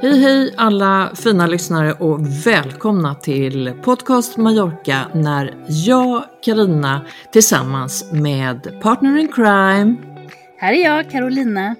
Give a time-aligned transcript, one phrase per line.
[0.00, 7.00] Hej hej alla fina lyssnare och välkomna till Podcast Mallorca när jag, Karina
[7.32, 9.96] tillsammans med partner in crime.
[10.58, 11.76] Här är jag, Carolina.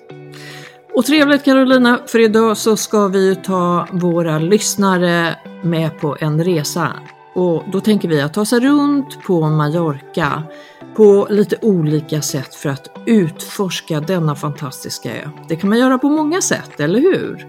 [0.95, 6.45] Och trevligt Carolina, för idag så ska vi ju ta våra lyssnare med på en
[6.45, 6.93] resa.
[7.35, 10.43] Och då tänker vi att ta sig runt på Mallorca
[10.96, 15.29] på lite olika sätt för att utforska denna fantastiska ö.
[15.48, 17.46] Det kan man göra på många sätt, eller hur?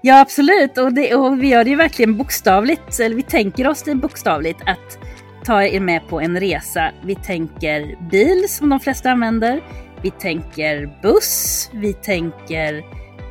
[0.00, 0.78] Ja, absolut.
[0.78, 4.60] Och, det, och vi gör det ju verkligen bokstavligt, eller vi tänker oss det bokstavligt
[4.66, 4.98] att
[5.44, 6.90] ta er med på en resa.
[7.04, 9.60] Vi tänker bil som de flesta använder.
[10.02, 11.70] Vi tänker buss.
[11.72, 12.82] Vi tänker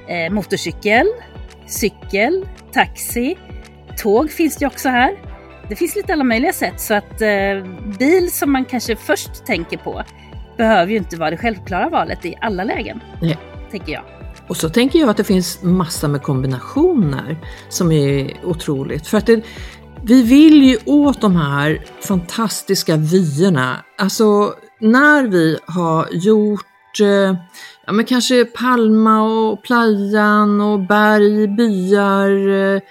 [0.07, 1.07] eh, motorcykel,
[1.65, 3.37] cykel, taxi.
[3.97, 5.15] Tåg finns det också här.
[5.69, 7.63] Det finns lite alla möjliga sätt så att eh,
[7.99, 10.03] bil som man kanske först tänker på
[10.57, 12.99] behöver ju inte vara det självklara valet i alla lägen.
[13.21, 13.37] Nej.
[13.71, 14.16] Tänker jag.
[14.47, 17.37] Och så tänker jag att det finns massor med kombinationer
[17.69, 19.07] som är otroligt.
[19.07, 19.41] För att det,
[20.03, 23.83] vi vill ju åt de här fantastiska vyerna.
[23.97, 27.35] Alltså när vi har gjort eh,
[27.85, 32.81] ja, men kanske Palma och Playan och berg, byar, eh,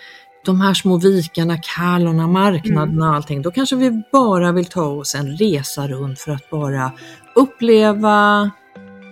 [0.44, 3.42] de här små vikarna, Kalorna, marknaderna och allting.
[3.42, 6.92] Då kanske vi bara vill ta oss en resa runt för att bara
[7.34, 8.50] uppleva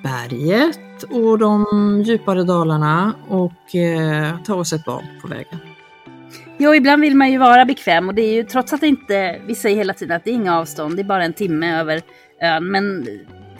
[0.04, 1.66] berget och de
[2.06, 5.58] djupare dalarna och eh, ta oss ett bad på vägen.
[6.58, 9.40] Jo, ibland vill man ju vara bekväm och det är ju trots att det inte,
[9.46, 12.02] vi säger hela tiden att det är inga avstånd, det är bara en timme över
[12.40, 12.70] ön.
[12.70, 13.08] Men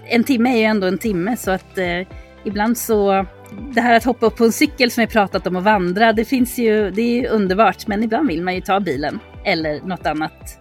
[0.04, 2.00] en timme är ju ändå en timme så att eh,
[2.44, 3.26] ibland så,
[3.74, 6.24] det här att hoppa upp på en cykel som vi pratat om och vandra, det
[6.24, 7.86] finns ju, det är ju underbart.
[7.86, 10.58] Men ibland vill man ju ta bilen eller något annat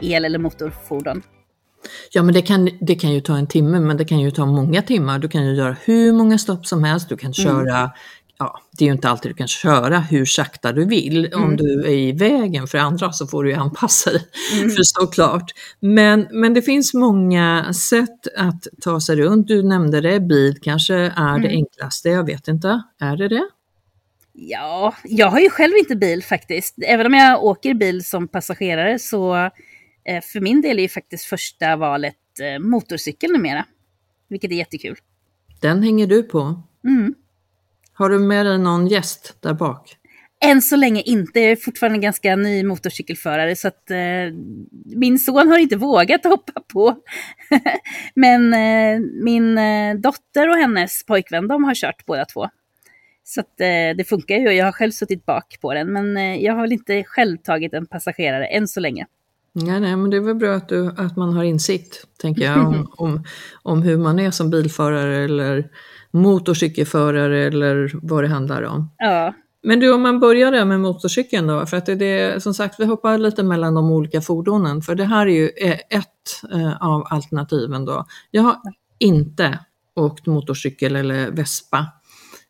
[0.00, 1.22] el eller motorfordon.
[2.10, 4.46] Ja, men det kan, det kan ju ta en timme, men det kan ju ta
[4.46, 5.18] många timmar.
[5.18, 7.08] Du kan ju göra hur många stopp som helst.
[7.08, 7.90] Du kan köra, mm.
[8.38, 11.26] ja, det är ju inte alltid du kan köra hur sakta du vill.
[11.26, 11.44] Mm.
[11.44, 14.70] Om du är i vägen för andra så får du ju anpassa dig, mm.
[14.70, 15.50] för såklart.
[15.80, 19.48] Men, men det finns många sätt att ta sig runt.
[19.48, 21.50] Du nämnde det, bil kanske är det mm.
[21.50, 22.82] enklaste, jag vet inte.
[23.00, 23.48] Är det det?
[24.38, 26.74] Ja, jag har ju själv inte bil faktiskt.
[26.86, 29.50] Även om jag åker bil som passagerare så
[30.06, 33.64] för min del är ju faktiskt första valet eh, motorcykel numera.
[34.28, 34.96] Vilket är jättekul.
[35.60, 36.62] Den hänger du på?
[36.84, 37.14] Mm.
[37.92, 39.96] Har du med dig någon gäst där bak?
[40.44, 41.40] Än så länge inte.
[41.40, 43.96] Jag är fortfarande ganska ny motorcykelförare så att eh,
[44.84, 46.96] min son har inte vågat hoppa på.
[48.14, 52.48] Men eh, min eh, dotter och hennes pojkvän, de har kört båda två.
[53.24, 54.52] Så att eh, det funkar ju.
[54.52, 57.74] Jag har själv suttit bak på den, men eh, jag har väl inte själv tagit
[57.74, 59.06] en passagerare än så länge.
[59.58, 62.66] Ja, nej, men det är väl bra att, du, att man har insikt, tänker jag,
[62.66, 63.24] om, om,
[63.62, 65.68] om hur man är som bilförare eller
[66.10, 68.90] motorcykelförare eller vad det handlar om.
[68.98, 69.34] Ja.
[69.62, 72.80] Men du, om man börjar där med motorcykeln då, för att det är som sagt,
[72.80, 75.48] vi hoppar lite mellan de olika fordonen, för det här är ju
[75.90, 78.06] ett eh, av alternativen då.
[78.30, 78.56] Jag har
[78.98, 79.58] inte
[79.94, 81.86] åkt motorcykel eller vespa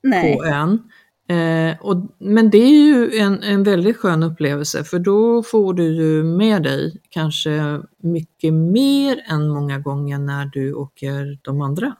[0.03, 0.37] Nej.
[0.37, 0.83] på ön.
[1.29, 5.85] Eh, och, men det är ju en, en väldigt skön upplevelse för då får du
[5.85, 11.97] ju med dig kanske mycket mer än många gånger när du åker de andra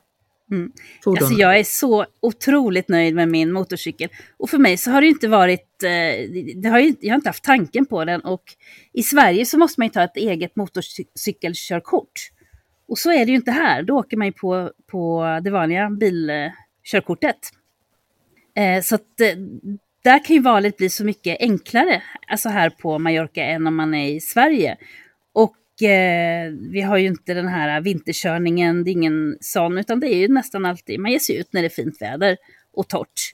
[0.51, 0.73] mm.
[1.07, 4.09] Alltså jag är så otroligt nöjd med min motorcykel.
[4.37, 7.29] Och för mig så har det inte varit, eh, det har ju, jag har inte
[7.29, 8.45] haft tanken på den och
[8.93, 12.31] i Sverige så måste man ju ta ett eget motorcykelkörkort.
[12.89, 15.91] Och så är det ju inte här, då åker man ju på, på det vanliga
[15.91, 17.39] bilkörkortet.
[18.57, 19.37] Eh, så att eh,
[20.05, 23.95] där kan ju valet bli så mycket enklare, alltså här på Mallorca, än om man
[23.95, 24.77] är i Sverige.
[25.33, 30.15] Och eh, vi har ju inte den här vinterkörningen, det är ingen sån, utan det
[30.15, 32.37] är ju nästan alltid, man ger sig ut när det är fint väder
[32.73, 33.33] och torrt.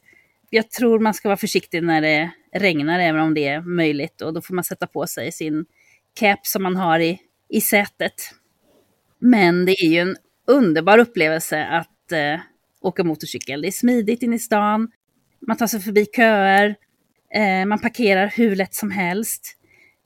[0.50, 4.20] Jag tror man ska vara försiktig när det regnar, även om det är möjligt.
[4.20, 5.64] Och då får man sätta på sig sin
[6.14, 8.14] cap som man har i, i sätet.
[9.19, 10.16] Men det är ju en
[10.46, 12.40] underbar upplevelse att eh,
[12.80, 13.62] åka motorcykel.
[13.62, 14.90] Det är smidigt in i stan,
[15.46, 16.76] man tar sig förbi köer,
[17.34, 19.58] eh, man parkerar hur lätt som helst.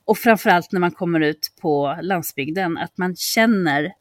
[0.04, 3.92] Och framförallt när man kommer ut på landsbygden, att man känner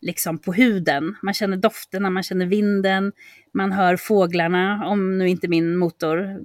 [0.00, 1.16] liksom på huden.
[1.22, 3.12] Man känner dofterna, man känner vinden,
[3.54, 6.40] man hör fåglarna, om nu inte min motor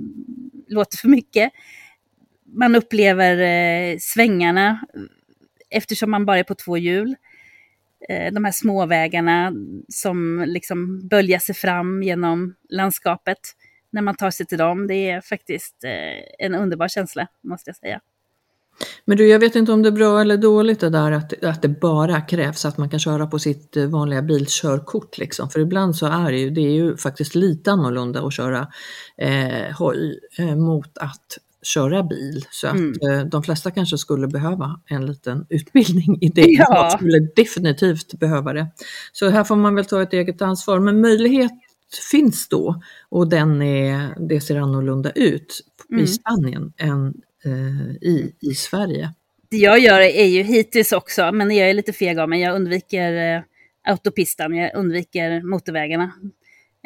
[0.67, 1.51] låter för mycket.
[2.45, 4.85] Man upplever eh, svängarna
[5.69, 7.15] eftersom man bara är på två hjul.
[8.09, 9.53] Eh, de här småvägarna
[9.89, 13.39] som liksom böljar sig fram genom landskapet
[13.91, 14.87] när man tar sig till dem.
[14.87, 17.99] Det är faktiskt eh, en underbar känsla, måste jag säga.
[19.05, 21.61] Men du, jag vet inte om det är bra eller dåligt det där att, att
[21.61, 25.49] det bara krävs att man kan köra på sitt eh, vanliga bilkörkort liksom.
[25.49, 28.67] För ibland så är det ju, det är ju faktiskt lite annorlunda att köra
[29.17, 32.45] eh, hoj eh, mot att köra bil.
[32.51, 33.11] Så att mm.
[33.11, 36.41] eh, de flesta kanske skulle behöva en liten utbildning i det.
[36.47, 36.65] Ja.
[36.69, 38.67] Jag skulle definitivt behöva det.
[39.11, 40.79] Så här får man väl ta ett eget ansvar.
[40.79, 41.51] Men möjlighet
[42.11, 45.61] finns då och den är, det ser annorlunda ut
[45.91, 46.03] mm.
[46.03, 47.13] i Spanien än
[47.45, 49.13] eh, i, i Sverige.
[49.49, 52.55] Det jag gör är ju hittills också, men jag är lite feg av mig, jag
[52.55, 53.41] undviker eh,
[53.83, 56.11] autopistan, jag undviker motorvägarna.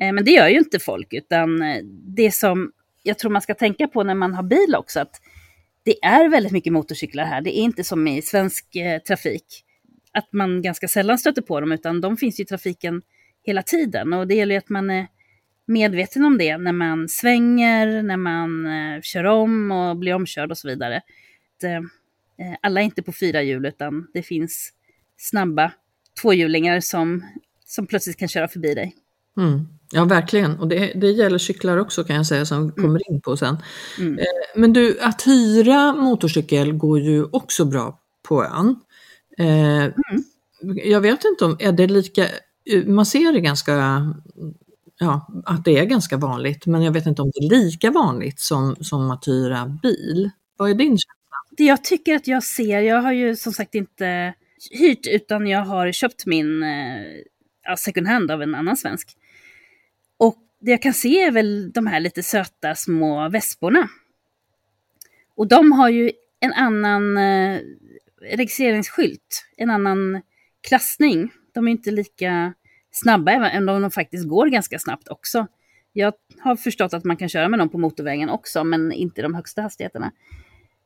[0.02, 2.72] Eh, men det gör ju inte folk, utan eh, det som
[3.04, 5.22] jag tror man ska tänka på när man har bil också, att
[5.84, 7.42] det är väldigt mycket motorcyklar här.
[7.42, 9.64] Det är inte som i svensk eh, trafik,
[10.12, 13.02] att man ganska sällan stöter på dem, utan de finns i trafiken
[13.46, 14.14] hela tiden.
[14.14, 15.08] Och det gäller ju att man är
[15.68, 20.58] medveten om det när man svänger, när man eh, kör om och blir omkörd och
[20.58, 20.98] så vidare.
[20.98, 21.76] Att, eh,
[22.48, 24.72] eh, alla är inte på fyra hjul, utan det finns
[25.18, 25.72] snabba
[26.22, 27.26] tvåhjulingar som,
[27.66, 28.96] som plötsligt kan köra förbi dig.
[29.38, 29.68] Mm.
[29.92, 30.60] Ja, verkligen.
[30.60, 32.84] Och det, det gäller cyklar också kan jag säga, som vi mm.
[32.84, 33.58] kommer in på sen.
[34.00, 34.20] Mm.
[34.20, 34.26] Eh,
[34.56, 38.76] men du, att hyra motorcykel går ju också bra på ön.
[39.38, 40.24] Eh, mm.
[40.76, 42.28] Jag vet inte om, är det lika,
[42.72, 43.74] Eh, man ser det ganska,
[45.00, 48.40] ja, att det är ganska vanligt, men jag vet inte om det är lika vanligt
[48.40, 50.30] som, som att hyra bil.
[50.58, 51.38] Vad är din känsla?
[51.58, 54.34] Det jag tycker att jag ser, jag har ju som sagt inte
[54.72, 59.18] hyrt utan jag har köpt min eh, second hand av en annan svensk.
[60.18, 63.90] Och det jag kan se är väl de här lite söta små vesporna.
[65.36, 67.62] Och de har ju en annan eh,
[68.22, 70.22] registreringsskylt, en annan
[70.68, 71.32] klassning.
[71.56, 72.54] De är inte lika
[72.92, 75.48] snabba, även om de faktiskt går ganska snabbt också.
[75.94, 79.36] Jag har förstått att man kan köra med dem på motorvägen också, men inte de
[79.36, 80.12] högsta hastigheterna.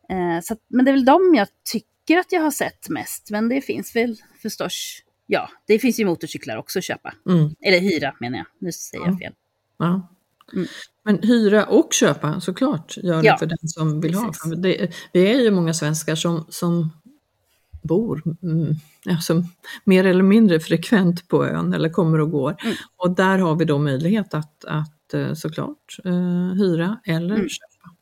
[0.10, 3.30] Eh, så att, men det är väl de jag tycker att jag har sett mest.
[3.32, 7.14] Men det finns väl förstås Ja, det finns ju motorcyklar också att köpa.
[7.30, 7.56] Mm.
[7.62, 9.34] Eller hyra menar jag, nu säger jag fel.
[9.78, 10.10] Ja.
[10.54, 10.68] Mm.
[11.04, 14.44] Men hyra och köpa såklart gör det ja, för den som vill precis.
[14.44, 14.56] ha.
[14.56, 16.90] Det, det är ju många svenskar som, som
[17.82, 18.76] bor mm,
[19.10, 19.44] alltså,
[19.84, 22.56] mer eller mindre frekvent på ön eller kommer och går.
[22.64, 22.76] Mm.
[22.98, 27.50] Och där har vi då möjlighet att, att eh, såklart uh, hyra eller mm.
[27.50, 27.96] köpa.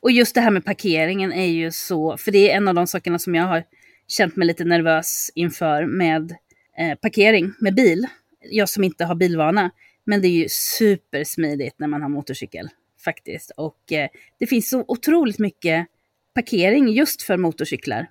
[0.00, 2.86] Och just det här med parkeringen är ju så, för det är en av de
[2.86, 3.64] sakerna som jag har
[4.08, 6.34] känt mig lite nervös inför med
[6.78, 8.06] eh, parkering med bil.
[8.50, 9.70] Jag som inte har bilvana.
[10.04, 12.68] Men det är ju supersmidigt när man har motorcykel
[13.04, 13.52] faktiskt.
[13.56, 15.86] Och eh, det finns så otroligt mycket
[16.34, 18.06] parkering just för motorcyklar.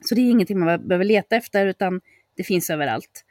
[0.00, 2.00] Så det är ingenting man behöver leta efter utan
[2.36, 3.24] det finns överallt.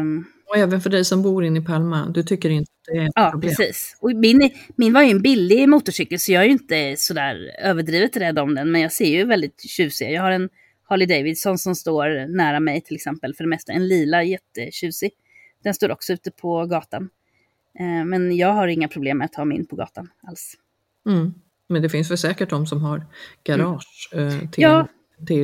[0.00, 3.04] Um, och även för dig som bor inne i Palma, du tycker inte det är
[3.04, 3.50] ett ja, problem?
[3.50, 3.96] Ja, precis.
[4.00, 8.16] Och min, min var ju en billig motorcykel så jag är ju inte sådär överdrivet
[8.16, 10.12] rädd om den, men jag ser ju väldigt tjusig.
[10.12, 10.48] Jag har en
[10.88, 13.72] Harley Davidson som står nära mig till exempel för det mesta.
[13.72, 15.10] En lila, jättetjusig.
[15.64, 17.08] Den står också ute på gatan.
[17.78, 20.54] Eh, men jag har inga problem med att ta mig in på gatan alls.
[21.06, 21.34] Mm.
[21.68, 23.06] Men det finns väl säkert de som har
[23.44, 24.50] garage mm.
[24.50, 24.88] till, ja.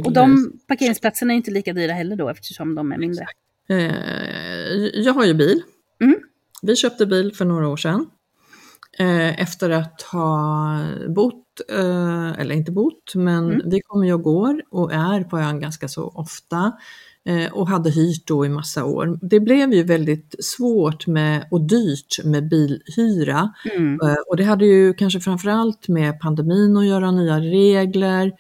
[0.05, 3.27] Och de parkeringsplatserna är inte lika dyra heller då eftersom de är mindre.
[3.69, 5.63] Eh, jag har ju bil.
[6.01, 6.17] Mm.
[6.63, 8.07] Vi köpte bil för några år sedan.
[8.99, 13.71] Eh, efter att ha bott, eh, eller inte bott, men mm.
[13.71, 16.73] vi kommer ju och går och är på ön ganska så ofta
[17.25, 19.19] eh, och hade hyrt då i massa år.
[19.23, 23.99] Det blev ju väldigt svårt med, och dyrt med bilhyra mm.
[24.29, 28.33] och det hade ju kanske framförallt med pandemin att göra, nya regler.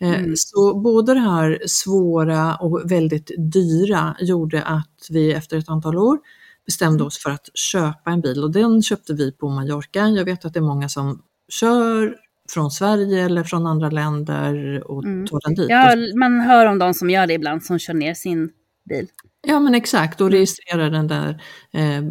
[0.00, 0.32] Mm.
[0.36, 6.18] Så både det här svåra och väldigt dyra gjorde att vi efter ett antal år
[6.66, 10.08] bestämde oss för att köpa en bil och den köpte vi på Mallorca.
[10.08, 12.16] Jag vet att det är många som kör
[12.50, 15.26] från Sverige eller från andra länder och mm.
[15.26, 15.66] tar den dit.
[15.68, 18.50] Ja, man hör om de som gör det ibland, som kör ner sin
[18.88, 19.06] bil.
[19.48, 20.32] Ja men exakt och mm.
[20.32, 22.02] registrerar den där eh,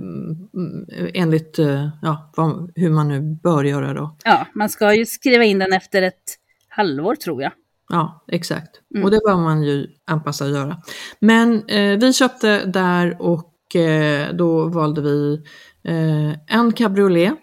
[1.14, 4.18] enligt eh, ja, vad, hur man nu bör göra då.
[4.24, 6.24] Ja, man ska ju skriva in den efter ett
[6.68, 7.52] halvår tror jag.
[7.90, 8.82] Ja, exakt.
[8.96, 9.06] Mm.
[9.06, 10.78] Och det bör man ju anpassa och göra.
[11.20, 15.44] Men eh, vi köpte där och Eh, då valde vi
[15.84, 17.34] eh, en cabriolet.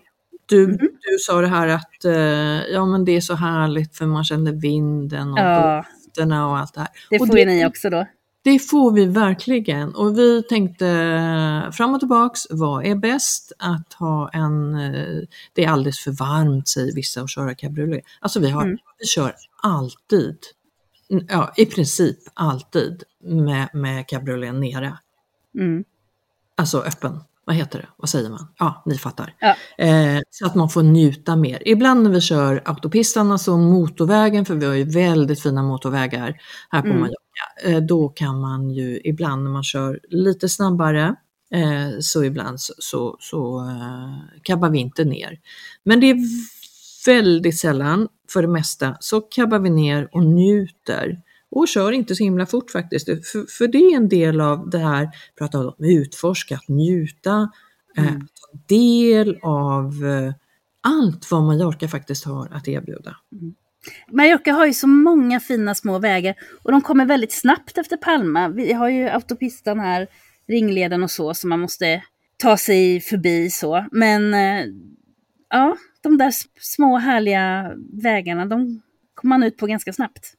[0.46, 0.78] Du, mm.
[0.78, 4.52] du sa det här att eh, ja, men det är så härligt för man känner
[4.52, 5.84] vinden och ja.
[6.04, 6.88] dofterna och allt det här.
[7.10, 8.06] Det får och ju ni också då.
[8.44, 10.86] Det får vi verkligen och vi tänkte
[11.72, 13.52] fram och tillbaks, vad är bäst?
[13.58, 15.22] Att ha en, eh,
[15.52, 18.04] det är alldeles för varmt säger vissa att köra cabriolet.
[18.20, 18.78] Alltså vi, har, mm.
[18.98, 20.36] vi kör alltid,
[21.28, 24.98] ja i princip alltid med, med cabrioleten nere.
[25.54, 25.84] Mm.
[26.56, 28.46] Alltså öppen vad heter det, vad säger man?
[28.58, 29.34] Ja, ni fattar.
[29.38, 29.56] Ja.
[29.84, 31.62] Eh, så att man får njuta mer.
[31.68, 36.40] Ibland när vi kör autopistan, alltså motorvägen, för vi har ju väldigt fina motorvägar
[36.70, 37.00] här på mm.
[37.00, 41.14] Mallorca, eh, då kan man ju ibland när man kör lite snabbare,
[41.54, 45.40] eh, så ibland så, så, så eh, kabbar vi inte ner.
[45.84, 46.16] Men det är
[47.06, 51.18] väldigt sällan, för det mesta, så kabbar vi ner och njuter
[51.50, 53.06] och kör inte så himla fort faktiskt.
[53.06, 55.08] För, för det är en del av det här,
[55.38, 57.50] prata om utforska, att njuta,
[57.96, 58.14] eh, mm.
[58.14, 60.34] eh, ta del av eh,
[60.80, 63.16] allt vad Mallorca faktiskt har att erbjuda.
[63.32, 63.54] Mm.
[64.12, 68.48] Mallorca har ju så många fina små vägar och de kommer väldigt snabbt efter Palma.
[68.48, 70.06] Vi har ju autopistan här,
[70.48, 72.02] ringleden och så, som man måste
[72.36, 73.86] ta sig förbi så.
[73.92, 74.64] Men eh,
[75.50, 78.82] ja, de där små härliga vägarna, de
[79.14, 80.34] kommer man ut på ganska snabbt.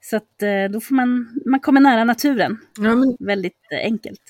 [0.00, 2.58] Så att eh, då får man, man kommer nära naturen.
[2.78, 4.20] Ja, men, Väldigt eh, enkelt.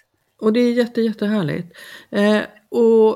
[0.41, 1.77] Och det är jätte, jättehärligt.
[2.11, 3.09] Eh, och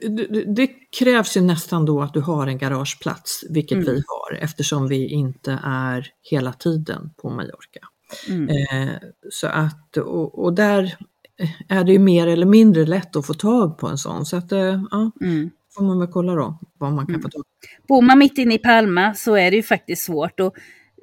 [0.00, 0.10] eh,
[0.46, 0.66] det
[0.98, 3.84] krävs ju nästan då att du har en garageplats, vilket mm.
[3.86, 7.80] vi har eftersom vi inte är hela tiden på Mallorca.
[8.28, 8.48] Mm.
[8.48, 8.94] Eh,
[9.30, 10.96] så att, och, och, där
[11.68, 14.26] är det ju mer eller mindre lätt att få tag på en sån.
[14.26, 15.50] Så att, eh, ja, mm.
[15.74, 17.22] Får man väl kolla då vad man kan mm.
[17.22, 17.42] få tag.
[17.88, 20.40] Bor man mitt inne i Palma så är det ju faktiskt svårt.
[20.40, 20.56] Och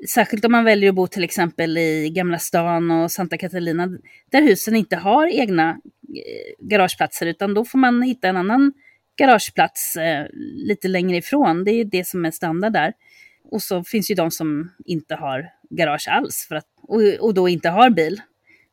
[0.08, 3.90] Särskilt om man väljer att bo till exempel i Gamla stan och Santa Catalina,
[4.32, 8.74] där husen inte har egna eh, garageplatser, utan då får man hitta en annan
[9.18, 11.64] garageplats eh, lite längre ifrån.
[11.64, 12.94] Det är det som är standard där.
[13.52, 17.50] Och så finns ju de som inte har garage alls för att, och, och då
[17.50, 18.22] inte har bil.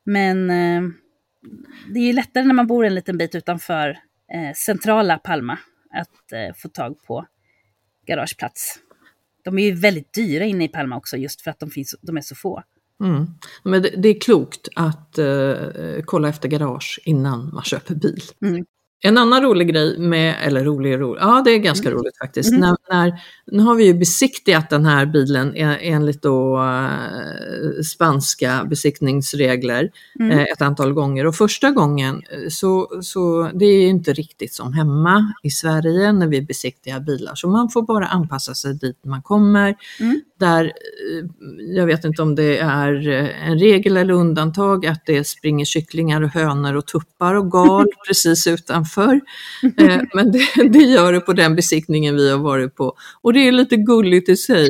[0.04, 0.82] Men eh,
[1.94, 3.88] det är ju lättare när man bor en liten bit utanför
[4.32, 5.58] eh, centrala Palma
[5.96, 7.26] att eh, få tag på
[8.06, 8.78] garageplats.
[9.44, 12.16] De är ju väldigt dyra inne i Palma också just för att de, finns, de
[12.16, 12.62] är så få.
[13.00, 13.26] Mm.
[13.62, 18.22] Men det, det, är klokt att uh, kolla efter garage innan man köper bil.
[18.42, 18.64] Mm.
[19.00, 21.98] En annan rolig grej med, eller rolig rolig, ja det är ganska mm.
[21.98, 22.48] roligt faktiskt.
[22.48, 22.60] Mm.
[22.60, 29.90] När, när, nu har vi ju besiktigat den här bilen enligt då uh, spanska besiktningsregler
[30.20, 30.38] mm.
[30.38, 34.72] uh, ett antal gånger och första gången eh, så, så det är inte riktigt som
[34.72, 39.22] hemma i Sverige när vi besiktigar bilar så man får bara anpassa sig dit man
[39.22, 39.74] kommer.
[40.00, 40.72] Mm där,
[41.74, 46.28] jag vet inte om det är en regel eller undantag, att det springer kycklingar och
[46.28, 48.85] hönor och tuppar och gal precis utanför.
[49.78, 50.38] Eh, men det,
[50.68, 52.96] det, gör det på den besiktningen vi har varit på.
[53.22, 54.68] Och det är lite gulligt i sig.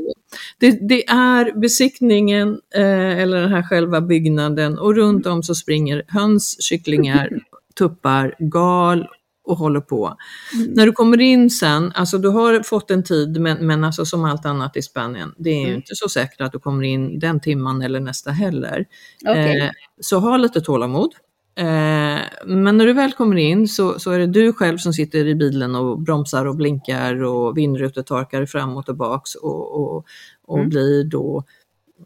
[0.58, 6.62] Det, det är besiktningen, eller den här själva byggnaden, och runt om så springer höns,
[6.62, 7.30] kycklingar,
[7.78, 9.06] tuppar, gal
[9.46, 10.16] och håller på.
[10.54, 10.70] Mm.
[10.70, 14.25] När du kommer in sen, alltså du har fått en tid, men, men alltså som
[14.25, 15.76] allt annat i Spanien, det är mm.
[15.76, 18.87] inte så säkert att du kommer in den timman eller nästa heller.
[19.23, 19.58] Okay.
[19.58, 19.70] Eh,
[20.00, 21.14] så ha lite tålamod.
[21.58, 25.26] Eh, men när du väl kommer in så, så är det du själv som sitter
[25.26, 30.04] i bilen och bromsar och blinkar och vindrutetorkar fram och tillbaks och, och,
[30.46, 30.68] och mm.
[30.68, 31.44] blir då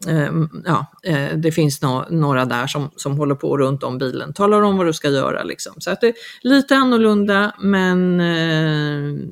[0.07, 4.61] Ehm, ja, eh, det finns några där som, som håller på runt om bilen, talar
[4.61, 5.43] om vad du ska göra.
[5.43, 5.73] Liksom.
[5.77, 9.27] Så att det är lite annorlunda men eh,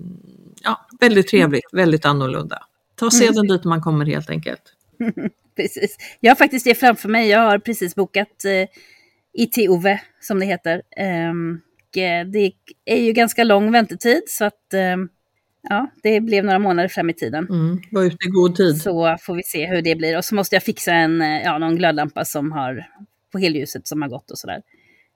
[0.64, 2.64] ja, väldigt trevligt, väldigt annorlunda.
[2.96, 3.48] Ta seden mm.
[3.48, 4.62] dit man kommer helt enkelt.
[5.56, 5.98] precis.
[6.20, 7.30] Jag har faktiskt det framför mig.
[7.30, 8.70] Jag har precis bokat eh,
[9.44, 10.82] IT-OVE som det heter.
[11.30, 11.62] Um,
[12.32, 12.54] det
[12.86, 15.10] är ju ganska lång väntetid så att um,
[15.62, 17.48] ja, det blev några månader fram i tiden.
[17.50, 18.82] Mm, var ute i god tid.
[18.82, 20.18] Så får vi se hur det blir.
[20.18, 22.88] Och så måste jag fixa en, eh, ja, någon glödlampa som har,
[23.32, 24.62] på helljuset som har gått och sådär.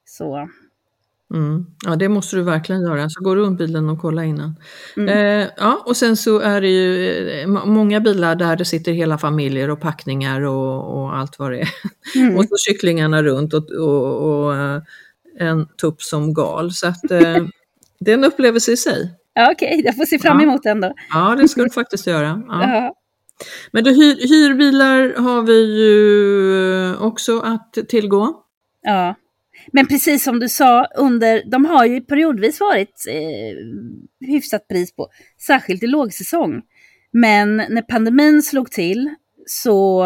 [0.06, 0.50] Så.
[1.34, 1.66] Mm.
[1.86, 3.10] Ja, det måste du verkligen göra.
[3.10, 4.56] Så gå runt bilen och kolla innan.
[4.98, 5.10] Mm.
[5.10, 9.18] Eh, ja, och sen så är det ju eh, många bilar där det sitter hela
[9.18, 11.70] familjer och packningar och, och allt vad det är.
[12.16, 12.36] Mm.
[12.38, 14.82] och så kycklingarna runt och, och, och eh,
[15.40, 16.72] en tupp som gal.
[16.72, 17.46] Så att eh,
[18.00, 19.14] det är en upplevelse i sig.
[19.34, 19.82] Ja, Okej, okay.
[19.86, 20.72] jag får se fram emot ja.
[20.72, 20.94] den då.
[21.10, 22.42] Ja, det ska du faktiskt göra.
[22.48, 22.96] Ja.
[23.72, 28.44] Men då, hyr, hyrbilar har vi ju också att tillgå.
[28.82, 29.16] Ja,
[29.72, 35.10] men precis som du sa, under, de har ju periodvis varit eh, hyfsat pris på,
[35.42, 36.62] särskilt i lågsäsong.
[37.12, 39.16] Men när pandemin slog till
[39.46, 40.04] så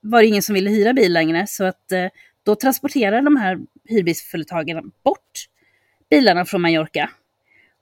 [0.00, 2.06] var det ingen som ville hyra bil längre, så att eh,
[2.44, 3.58] då transporterade de här
[3.88, 5.48] hyrbilsföretagen bort
[6.10, 7.10] bilarna från Mallorca.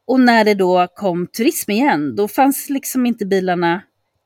[0.07, 3.83] Och när det då kom turism igen, då fanns liksom inte bilarna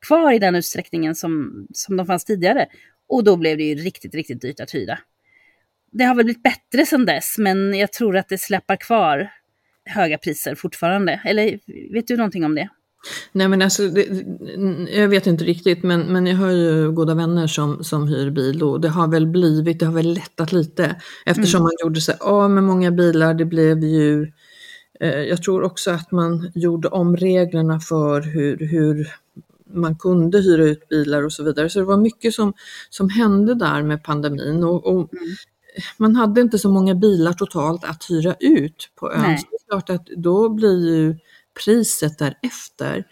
[0.07, 2.67] kvar i den utsträckningen som, som de fanns tidigare.
[3.09, 4.99] Och då blev det ju riktigt, riktigt dyrt att hyra.
[5.99, 9.31] Det har väl blivit bättre sedan dess, men jag tror att det släpar kvar
[9.85, 11.21] höga priser fortfarande.
[11.25, 11.59] Eller
[11.93, 12.69] vet du någonting om det?
[13.33, 14.07] Nej men alltså, det,
[14.91, 18.63] jag vet inte riktigt men, men jag har ju goda vänner som, som hyr bil
[18.63, 21.63] och det har väl blivit, det har väl lättat lite eftersom mm.
[21.63, 23.35] man gjorde sig av med många bilar.
[23.35, 24.33] Det blev ju,
[25.01, 29.09] eh, jag tror också att man gjorde om reglerna för hur, hur
[29.75, 31.71] man kunde hyra ut bilar och så vidare.
[31.71, 32.53] Så det var mycket som,
[32.91, 35.37] som hände där med pandemin och, och mm.
[35.97, 39.39] Man hade inte så många bilar totalt att hyra ut på ön.
[39.39, 41.19] Så det är klart att då blir ju
[41.65, 43.05] priset därefter.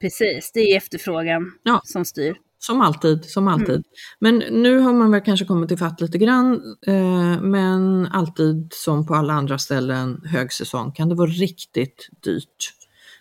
[0.00, 1.80] Precis, det är efterfrågan ja.
[1.84, 2.36] som styr.
[2.58, 3.74] Som alltid, som alltid.
[3.74, 3.84] Mm.
[4.18, 9.14] Men nu har man väl kanske kommit ifatt lite grann, eh, men alltid som på
[9.14, 12.72] alla andra ställen högsäsong kan det vara riktigt dyrt.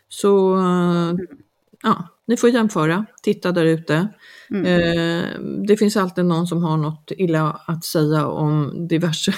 [0.09, 1.13] Så eh,
[1.83, 4.07] ja, ni får jämföra, titta där ute.
[4.53, 4.65] Mm.
[4.65, 9.33] Eh, det finns alltid någon som har något illa att säga om diverse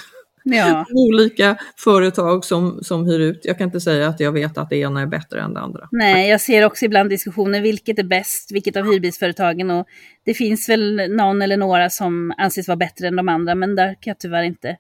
[0.46, 0.86] ja.
[0.94, 3.42] olika företag som, som hyr ut.
[3.44, 5.88] Jag kan inte säga att jag vet att det ena är bättre än det andra.
[5.92, 9.88] Nej, jag ser också ibland diskussioner, vilket är bäst, vilket av hyrbilsföretagen och
[10.26, 13.88] det finns väl någon eller några som anses vara bättre än de andra, men där
[13.88, 14.78] kan jag tyvärr inte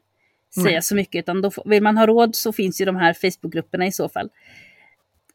[0.55, 0.81] säga Nej.
[0.81, 3.91] så mycket, utan då, vill man ha råd så finns ju de här Facebookgrupperna i
[3.91, 4.29] så fall.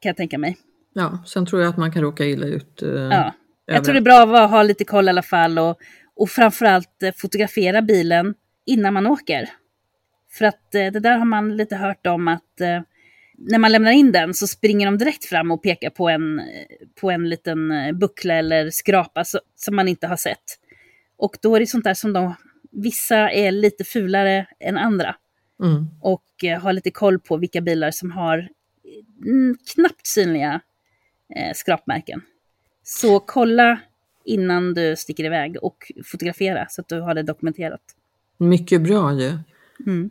[0.00, 0.56] Kan jag tänka mig.
[0.92, 2.82] Ja, sen tror jag att man kan råka illa ut.
[2.82, 3.34] Eh, ja.
[3.74, 5.78] Jag tror det är bra att ha lite koll i alla fall och,
[6.16, 8.34] och framförallt eh, fotografera bilen
[8.66, 9.48] innan man åker.
[10.32, 12.80] För att eh, det där har man lite hört om att eh,
[13.38, 16.40] när man lämnar in den så springer de direkt fram och pekar på en,
[17.00, 17.58] på en liten
[17.98, 19.24] buckla eller skrapa
[19.56, 20.44] som man inte har sett.
[21.16, 22.34] Och då är det sånt där som de,
[22.70, 25.16] vissa är lite fulare än andra.
[25.62, 25.86] Mm.
[26.00, 26.24] Och
[26.60, 28.48] har lite koll på vilka bilar som har
[29.24, 30.60] mm, knappt synliga
[31.36, 32.22] eh, skrapmärken.
[32.98, 33.80] Så kolla
[34.24, 37.80] innan du sticker iväg och fotografera så att du har det dokumenterat.
[38.38, 39.38] Mycket bra ju.
[39.86, 40.10] Mm.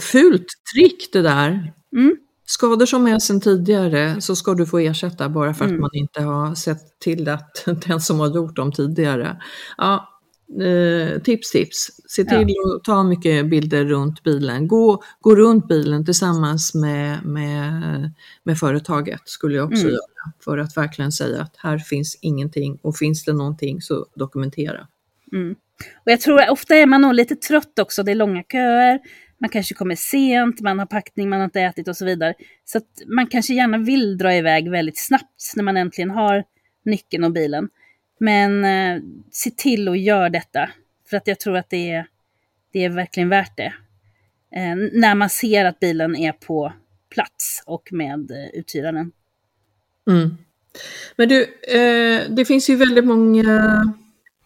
[0.00, 1.72] Fult trick det där.
[1.96, 2.16] Mm.
[2.46, 5.80] Skador som är sedan tidigare så ska du få ersätta bara för att mm.
[5.80, 9.42] man inte har sett till att den som har gjort dem tidigare.
[9.78, 10.11] Ja,
[10.60, 11.90] eh, tips, tips.
[12.08, 12.76] Se till ja.
[12.76, 14.68] att ta mycket bilder runt bilen.
[14.68, 18.10] Gå, gå runt bilen tillsammans med, med,
[18.42, 19.92] med företaget skulle jag också mm.
[19.92, 20.32] göra.
[20.44, 24.86] För att verkligen säga att här finns ingenting och finns det någonting så dokumentera.
[25.32, 25.54] Mm.
[26.04, 29.00] Och jag tror ofta är man nog lite trött också, det är långa köer,
[29.42, 32.34] man kanske kommer sent, man har packning, man har inte ätit och så vidare.
[32.64, 36.44] Så man kanske gärna vill dra iväg väldigt snabbt när man äntligen har
[36.84, 37.68] nyckeln och bilen.
[38.22, 40.70] Men eh, se till att göra detta,
[41.10, 42.06] för att jag tror att det är,
[42.72, 43.72] det är verkligen värt det.
[44.56, 46.72] Eh, när man ser att bilen är på
[47.14, 49.12] plats och med eh, uthyraren.
[50.10, 50.36] Mm.
[51.16, 53.94] Men du, eh, det finns ju väldigt många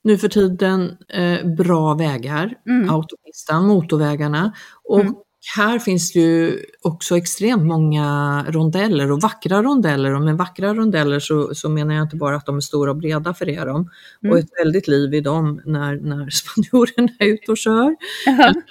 [0.02, 2.90] nu för tiden eh, bra vägar, mm.
[2.90, 4.52] autopistan, motorvägarna.
[4.84, 5.14] Och mm
[5.54, 11.20] här finns det ju också extremt många rondeller och vackra rondeller och med vackra rondeller
[11.20, 13.90] så, så menar jag inte bara att de är stora och breda för er dem
[14.22, 14.32] mm.
[14.32, 17.96] och ett väldigt liv i dem när, när spanjorerna är ute och kör.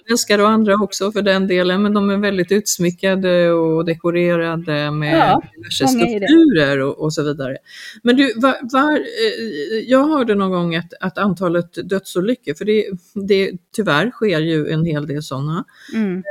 [0.07, 5.19] Svenskar och andra också för den delen men de är väldigt utsmyckade och dekorerade med
[5.19, 7.57] ja, diverse skulpturer och, och, så vidare.
[8.03, 12.85] Men du, var, var, eh, jag hörde någon gång att, att antalet dödsolyckor, för det,
[13.27, 16.23] det tyvärr sker ju en hel del sådana, mm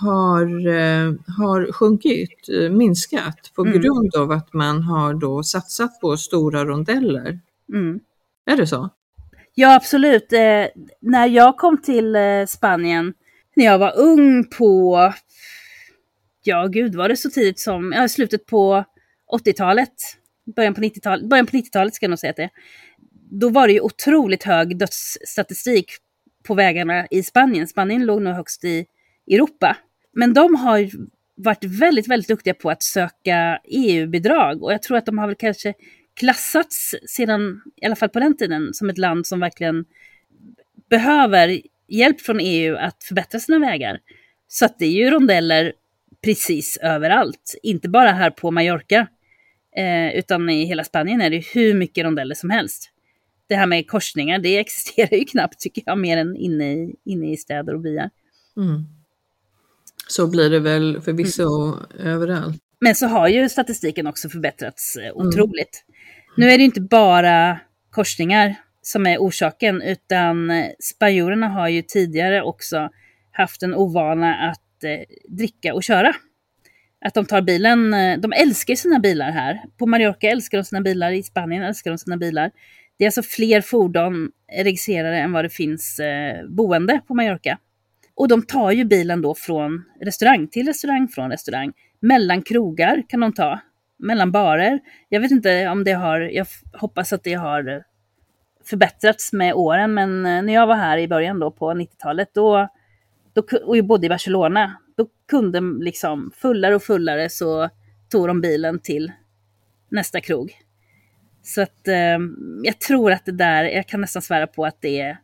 [0.00, 3.80] har, eh, har sjunkit, eh, minskat på mm.
[3.80, 7.40] grund av att man har då satsat på stora rondeller.
[7.72, 8.00] Mm.
[8.46, 8.90] Är det så?
[9.54, 10.32] Ja, absolut.
[10.32, 10.66] Eh,
[11.00, 13.14] när jag kom till eh, Spanien,
[13.56, 15.12] när jag var ung på,
[16.42, 18.84] ja gud var det så tidigt som, ja, slutet på
[19.32, 19.92] 80-talet,
[20.56, 22.50] början på 90-talet, början på 90-talet ska jag nog säga att det
[23.30, 25.90] Då var det ju otroligt hög dödsstatistik
[26.42, 27.68] på vägarna i Spanien.
[27.68, 28.86] Spanien låg nog högst i
[29.30, 29.76] Europa.
[30.12, 30.90] Men de har
[31.34, 35.36] varit väldigt, väldigt duktiga på att söka EU-bidrag och jag tror att de har väl
[35.36, 35.74] kanske
[36.14, 39.84] klassats sedan, i alla fall på den tiden, som ett land som verkligen
[40.90, 43.98] behöver hjälp från EU att förbättra sina vägar.
[44.48, 45.72] Så att det är ju rondeller
[46.24, 49.06] precis överallt, inte bara här på Mallorca,
[49.76, 52.90] eh, utan i hela Spanien är det hur mycket rondeller som helst.
[53.46, 57.32] Det här med korsningar, det existerar ju knappt tycker jag, mer än inne i, inne
[57.32, 58.10] i städer och byar.
[58.56, 59.01] Mm.
[60.06, 62.06] Så blir det väl förvisso mm.
[62.14, 62.56] överallt.
[62.80, 65.16] Men så har ju statistiken också förbättrats eh, mm.
[65.16, 65.84] otroligt.
[65.86, 66.34] Mm.
[66.36, 67.60] Nu är det inte bara
[67.90, 72.88] korsningar som är orsaken, utan eh, spanjorerna har ju tidigare också
[73.32, 76.12] haft en ovana att eh, dricka och köra.
[77.04, 79.62] Att de tar bilen, eh, de älskar sina bilar här.
[79.78, 82.44] På Mallorca älskar de sina bilar, i Spanien älskar de sina bilar.
[82.44, 82.52] Det
[82.96, 84.30] Det är alltså fler fordon
[84.62, 87.58] registrerade än vad det finns eh, boende på Mallorca.
[88.14, 91.72] Och de tar ju bilen då från restaurang till restaurang, från restaurang.
[92.00, 93.60] Mellan krogar kan de ta,
[93.98, 94.80] mellan barer.
[95.08, 97.84] Jag vet inte om det har, jag hoppas att det har
[98.64, 102.68] förbättrats med åren, men eh, när jag var här i början då på 90-talet, då,
[103.32, 107.68] då, och jag bodde i Barcelona, då kunde liksom fullare och fullare så
[108.08, 109.12] tog de bilen till
[109.88, 110.52] nästa krog.
[111.42, 112.18] Så att eh,
[112.62, 115.16] jag tror att det där, jag kan nästan svära på att det är, eh,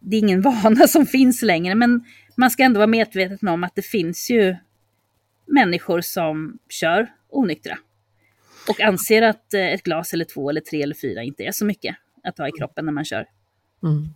[0.00, 2.04] det är ingen vana som finns längre, men
[2.36, 4.56] man ska ändå vara medveten om att det finns ju
[5.46, 7.78] människor som kör onyktra.
[8.68, 11.64] Och anser att eh, ett glas eller två eller tre eller fyra inte är så
[11.64, 13.26] mycket att ha i kroppen när man kör.
[13.82, 14.08] Mm.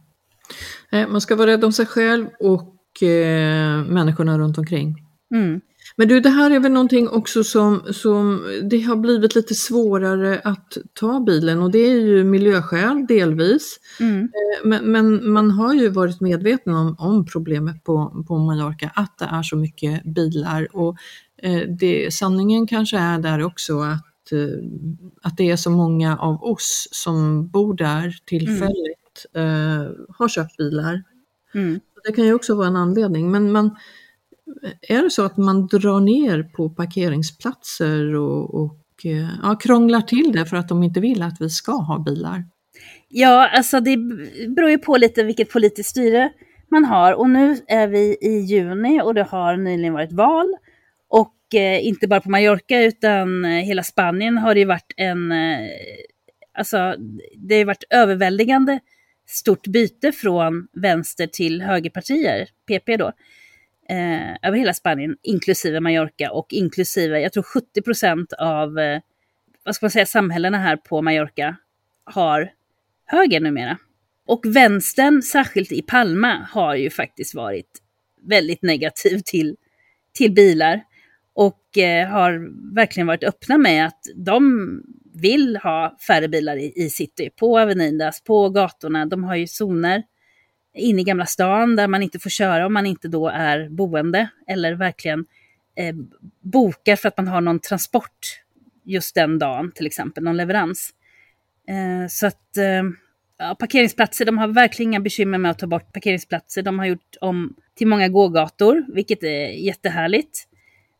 [1.12, 4.96] Man ska vara rädd om sig själv och eh, människorna runt omkring.
[5.34, 5.60] Mm.
[5.96, 10.40] Men du, det här är väl någonting också som, som det har blivit lite svårare
[10.44, 13.80] att ta bilen och det är ju miljöskäl delvis.
[14.00, 14.20] Mm.
[14.20, 19.18] Eh, men, men, man har ju varit medveten om, om problemet på, på Mallorca, att
[19.18, 20.96] det är så mycket bilar och
[21.42, 24.64] eh, det, sanningen kanske är där också att, eh,
[25.22, 29.94] att det är så många av oss som bor där tillfälligt mm.
[30.08, 31.02] har köpt bilar.
[31.54, 31.80] Mm.
[32.04, 33.76] Det kan ju också vara en anledning, men man
[34.88, 40.32] är det så att man drar ner på parkeringsplatser och, och eh, ja, krånglar till
[40.32, 42.44] det för att de inte vill att vi ska ha bilar?
[43.08, 43.96] Ja, alltså det
[44.48, 46.32] beror ju på lite vilket politiskt styre
[46.68, 47.12] man har.
[47.12, 50.56] Och nu är vi i juni och det har nyligen varit val.
[51.08, 55.32] Och eh, inte bara på Mallorca utan eh, hela Spanien har det ju varit en...
[55.32, 55.68] Eh,
[56.58, 56.94] alltså
[57.36, 58.80] det har varit överväldigande
[59.26, 63.12] stort byte från vänster till högerpartier, PP då
[63.92, 69.00] eh, över hela Spanien, inklusive Mallorca och inklusive, jag tror 70 procent av, eh,
[69.64, 71.56] vad ska man säga, samhällena här på Mallorca
[72.04, 72.52] har
[73.06, 73.78] höger numera.
[74.26, 77.82] Och vänstern, särskilt i Palma, har ju faktiskt varit
[78.28, 79.56] väldigt negativ till,
[80.12, 80.82] till bilar.
[81.34, 84.66] Och eh, har verkligen varit öppna med att de
[85.14, 89.06] vill ha färre bilar i, i city, på Avenidas, på gatorna.
[89.06, 90.02] De har ju zoner
[90.74, 94.28] inne i Gamla stan där man inte får köra om man inte då är boende
[94.46, 95.26] eller verkligen
[95.76, 95.94] eh,
[96.40, 98.42] bokar för att man har någon transport
[98.84, 100.90] just den dagen, till exempel någon leverans.
[101.68, 102.82] Eh, så att eh,
[103.38, 106.62] ja, parkeringsplatser, de har verkligen inga bekymmer med att ta bort parkeringsplatser.
[106.62, 110.48] De har gjort om till många gågator, vilket är jättehärligt.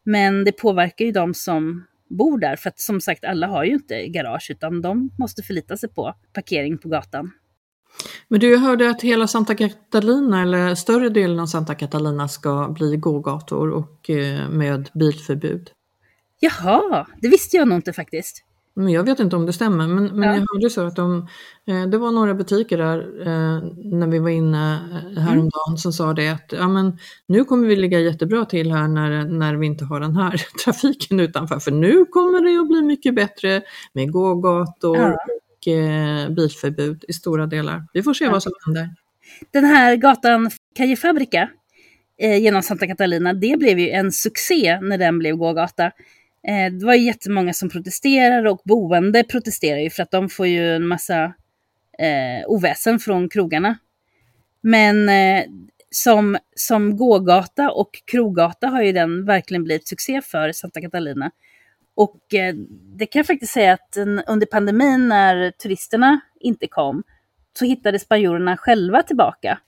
[0.02, 3.72] Men det påverkar ju de som bor där, för att som sagt alla har ju
[3.72, 7.30] inte garage utan de måste förlita sig på parkering på gatan.
[8.28, 12.68] Men du, jag hörde att hela Santa Catalina, eller större delen av Santa Catalina ska
[12.68, 15.70] bli gågator och eh, med bilförbud.
[16.40, 18.44] Jaha, det visste jag nog inte faktiskt.
[18.74, 20.34] Men jag vet inte om det stämmer, men, men ja.
[20.34, 21.28] jag hörde så att de,
[21.66, 24.78] eh, det var några butiker där eh, när vi var inne
[25.16, 25.76] häromdagen mm.
[25.76, 29.54] som sa det att ja, men nu kommer vi ligga jättebra till här när, när
[29.54, 33.62] vi inte har den här trafiken utanför, för nu kommer det att bli mycket bättre
[33.92, 35.16] med gågator ja
[36.30, 37.84] bilförbud i stora delar.
[37.92, 38.90] Vi får se vad som händer.
[39.50, 41.48] Den här gatan Calle Fabrica
[42.18, 45.84] eh, genom Santa Catalina, det blev ju en succé när den blev gågata.
[46.48, 50.46] Eh, det var ju jättemånga som protesterade och boende protesterar ju för att de får
[50.46, 51.24] ju en massa
[51.98, 53.78] eh, oväsen från krogarna.
[54.60, 55.44] Men eh,
[55.90, 61.30] som, som gågata och kroggata har ju den verkligen blivit succé för Santa Catalina.
[61.94, 62.54] Och eh,
[62.98, 67.02] det kan jag faktiskt säga att under pandemin när turisterna inte kom
[67.58, 69.58] så hittade spanjorerna själva tillbaka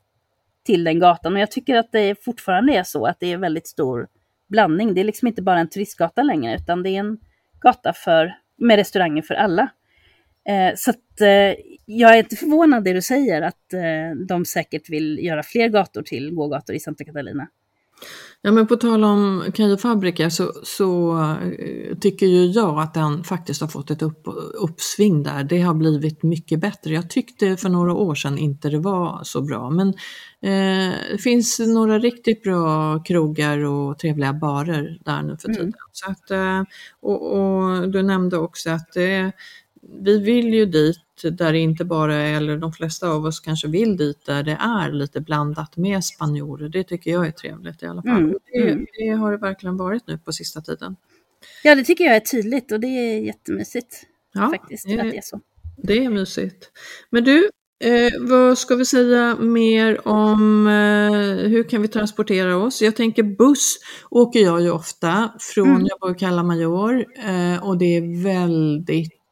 [0.64, 1.32] till den gatan.
[1.32, 4.08] Och jag tycker att det fortfarande är så att det är väldigt stor
[4.48, 4.94] blandning.
[4.94, 7.18] Det är liksom inte bara en turistgata längre utan det är en
[7.60, 9.68] gata för, med restauranger för alla.
[10.48, 14.90] Eh, så att, eh, jag är inte förvånad det du säger att eh, de säkert
[14.90, 17.48] vill göra fler gator till gågator i Santa Catalina.
[18.46, 19.52] Ja men på tal om
[19.82, 24.22] Fabrika så, så uh, tycker ju jag att den faktiskt har fått ett upp,
[24.54, 25.44] uppsving där.
[25.44, 26.94] Det har blivit mycket bättre.
[26.94, 31.58] Jag tyckte för några år sedan inte det var så bra men uh, det finns
[31.58, 35.62] några riktigt bra krogar och trevliga barer där nu för tiden.
[35.62, 35.74] Mm.
[35.92, 36.62] Så att, uh,
[37.00, 38.96] och, och, du nämnde också att
[39.88, 43.68] vi vill ju dit där det inte bara är, eller de flesta av oss kanske
[43.68, 46.68] vill dit, där det är lite blandat med spanjorer.
[46.68, 48.18] Det tycker jag är trevligt i alla fall.
[48.18, 48.34] Mm.
[48.52, 48.86] Det, mm.
[48.98, 50.96] det, har det verkligen varit nu på sista tiden.
[51.62, 54.06] Ja, det tycker jag är tydligt och det är jättemysigt.
[54.32, 55.40] Ja, faktiskt, det, att det är så.
[55.76, 56.70] Det är mysigt.
[57.10, 57.50] Men du,
[57.84, 62.82] Eh, vad ska vi säga mer om eh, hur kan vi transportera oss?
[62.82, 63.78] Jag tänker buss
[64.10, 65.86] åker jag ju ofta från, mm.
[65.86, 69.23] jag bor i Kalla Major eh, och det är väldigt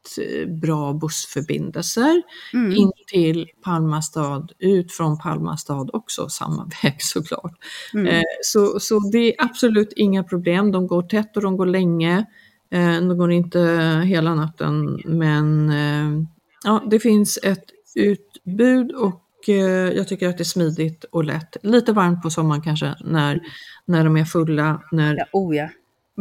[0.60, 2.72] bra bussförbindelser mm.
[2.72, 7.54] in till Palma stad, ut från Palma stad också, samma väg såklart.
[7.94, 8.06] Mm.
[8.06, 12.26] Eh, så, så det är absolut inga problem, de går tätt och de går länge.
[12.70, 13.60] Eh, de går inte
[14.04, 16.26] hela natten men eh,
[16.64, 21.56] ja, det finns ett utbud och eh, jag tycker att det är smidigt och lätt.
[21.62, 23.40] Lite varmt på sommaren kanske när,
[23.84, 24.82] när de är fulla.
[24.92, 25.68] När, ja, oh ja.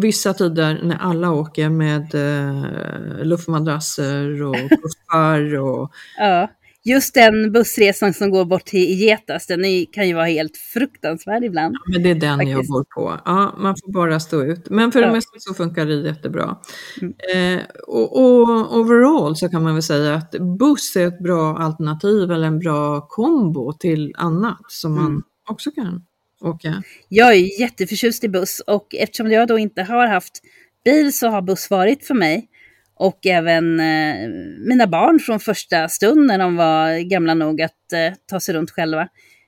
[0.01, 5.59] Vissa tider när alla åker med eh, luftmadrasser och puffar.
[5.59, 5.91] Och...
[6.17, 6.49] ja.
[6.83, 11.75] Just den bussresan som går bort till Getas, den kan ju vara helt fruktansvärd ibland.
[11.75, 12.51] Ja, men det är den faktiskt.
[12.51, 13.19] jag går på.
[13.25, 14.69] Ja, man får bara stå ut.
[14.69, 15.07] Men för ja.
[15.07, 16.57] det mesta så funkar det jättebra.
[17.01, 17.13] Mm.
[17.35, 22.31] Eh, och, och, overall så kan man väl säga att buss är ett bra alternativ
[22.31, 25.23] eller en bra kombo till annat som man mm.
[25.49, 26.05] också kan
[26.41, 26.84] åka.
[27.10, 30.41] Jag är jätteförtjust i buss och eftersom jag då inte har haft
[30.86, 32.47] bil så har buss varit för mig
[32.95, 34.30] och även eh,
[34.67, 38.71] mina barn från första stund när de var gamla nog att eh, ta sig runt
[38.71, 39.08] själva.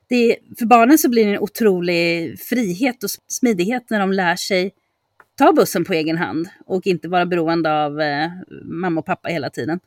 [0.10, 4.72] Det, för barnen så blir det en otrolig frihet och smidighet när de lär sig
[5.38, 8.30] ta bussen på egen hand och inte vara beroende av eh,
[8.64, 9.80] mamma och pappa hela tiden.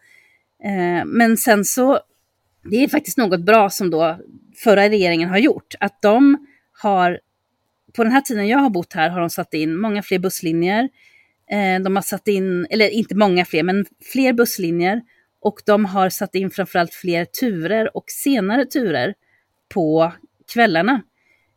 [0.64, 2.00] Eh, men sen så,
[2.70, 4.18] det är faktiskt något bra som då
[4.64, 6.46] förra regeringen har gjort, att de
[6.82, 7.20] har,
[7.96, 10.88] på den här tiden jag har bott här, har de satt in många fler busslinjer,
[11.50, 15.02] eh, de har satt in, eller inte många fler, men fler busslinjer.
[15.40, 19.14] Och de har satt in framförallt fler turer och senare turer
[19.68, 20.12] på
[20.52, 21.02] kvällarna.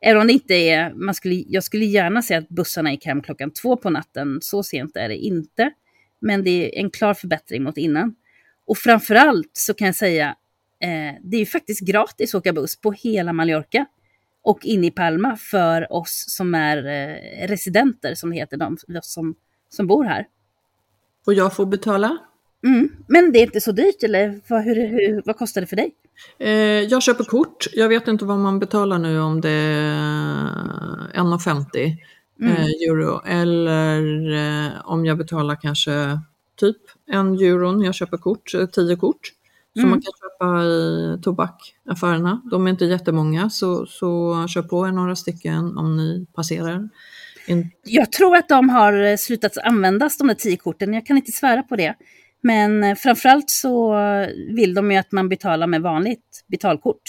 [0.02, 3.22] Även om det inte är, man skulle, jag skulle gärna säga att bussarna gick hem
[3.22, 5.72] klockan två på natten, så sent är det inte.
[6.20, 8.16] Men det är en klar förbättring mot innan.
[8.66, 10.36] Och framförallt så kan jag säga,
[10.82, 13.86] eh, det är ju faktiskt gratis att åka buss på hela Mallorca
[14.42, 19.36] och inne i Palma för oss som är eh, residenter, som det heter, de som
[19.70, 20.28] som bor här.
[21.26, 22.18] Och jag får betala?
[22.64, 22.90] Mm.
[23.08, 25.96] Men det är inte så dyrt, eller vad, hur, hur, vad kostar det för dig?
[26.40, 27.66] Eh, jag köper kort.
[27.74, 30.48] Jag vet inte vad man betalar nu, om det är
[31.14, 31.98] 1,50
[32.42, 32.56] mm.
[32.56, 33.22] eh, euro.
[33.26, 34.32] Eller
[34.66, 36.20] eh, om jag betalar kanske
[36.56, 36.78] typ
[37.12, 39.32] en euro jag köper kort, eh, tio kort.
[39.74, 39.90] Som mm.
[39.90, 42.42] man kan köpa i tobakaffärerna.
[42.52, 46.90] De är inte jättemånga, så, så köp på er några stycken om ni passerar.
[47.86, 50.94] Jag tror att de har eh, slutat användas, de där tio korten.
[50.94, 51.96] Jag kan inte svära på det.
[52.42, 53.96] Men eh, framförallt så
[54.56, 57.02] vill de ju att man betalar med vanligt betalkort.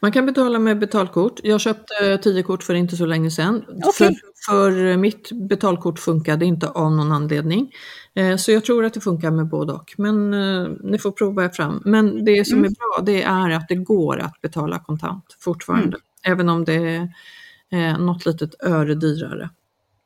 [0.00, 1.40] Man kan betala med betalkort.
[1.42, 3.64] Jag köpte tio kort för inte så länge sedan.
[3.68, 3.92] Okay.
[3.92, 4.14] För,
[4.46, 7.72] för mitt betalkort funkade inte av någon anledning.
[8.16, 9.94] Eh, så jag tror att det funkar med både och.
[9.98, 10.30] Men
[10.82, 11.82] ni får prova er fram.
[11.84, 12.70] Men det som mm.
[12.70, 15.86] är bra det är att det går att betala kontant fortfarande.
[15.86, 16.00] Mm.
[16.34, 17.08] Även om det
[17.70, 19.50] är något litet öre dyrare.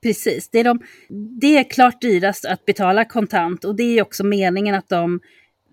[0.03, 0.81] Precis, det är, de,
[1.41, 5.21] det är klart dyrast att betala kontant och det är också meningen att de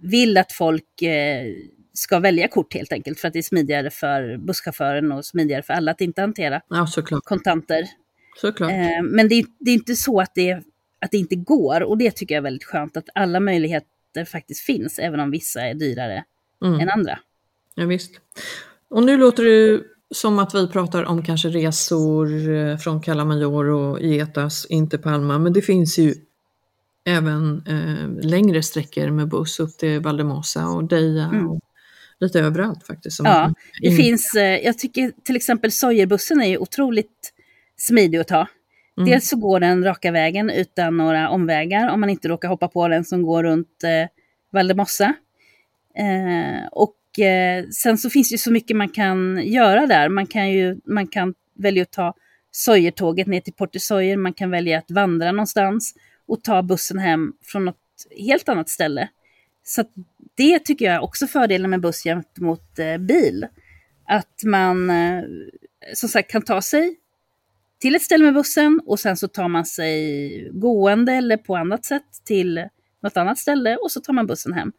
[0.02, 1.45] vill att folk eh,
[1.93, 5.73] ska välja kort helt enkelt för att det är smidigare för busschauffören och smidigare för
[5.73, 6.88] alla att inte hantera ja,
[7.23, 7.84] kontanter.
[8.41, 8.71] Såklart.
[8.71, 10.63] Eh, men det, det, är inte så att det,
[11.01, 14.62] att det inte går och det tycker jag är väldigt skönt att alla möjligheter faktiskt
[14.62, 16.23] finns även om vissa är dyrare
[16.65, 16.79] mm.
[16.79, 17.19] än andra.
[17.75, 18.12] Ja, visst.
[18.89, 19.81] Och nu låter det
[20.12, 25.39] som att vi pratar om kanske resor eh, från Calamajor och Getas in till Palma,
[25.39, 26.15] men det finns ju
[27.05, 31.49] även eh, längre sträckor med buss upp till Valdemosa och Deja mm.
[31.49, 31.60] och
[32.19, 33.19] lite överallt faktiskt.
[33.23, 37.33] ja, det finns, eh, jag tycker till exempel Sojerbussen är ju otroligt
[37.77, 38.47] smidig att ta.
[38.97, 39.10] Mm.
[39.10, 42.88] Dels så går den raka vägen utan några omvägar om man inte råkar hoppa på
[42.88, 44.10] den som går runt eh,
[44.51, 45.13] Valdemossa.
[45.95, 50.10] Eh, och eh, sen så finns det så mycket man kan göra där.
[50.10, 52.13] Man kan ju man kan välja att ta
[52.51, 55.93] Sojertåget ner till Porto Sojer, man kan välja att vandra någonstans
[56.27, 57.77] och ta bussen hem från något
[58.17, 59.10] helt annat ställe.
[59.63, 59.83] Så
[60.36, 63.47] det tycker jag är också fördelen med buss gentemot eh, bil.
[64.05, 65.23] Att man eh,
[65.93, 66.95] som sagt kan ta sig
[67.79, 71.85] till ett ställe med bussen och sen så tar man sig gående eller på annat
[71.85, 72.67] sätt till
[73.03, 74.71] något annat ställe och så tar man bussen hem.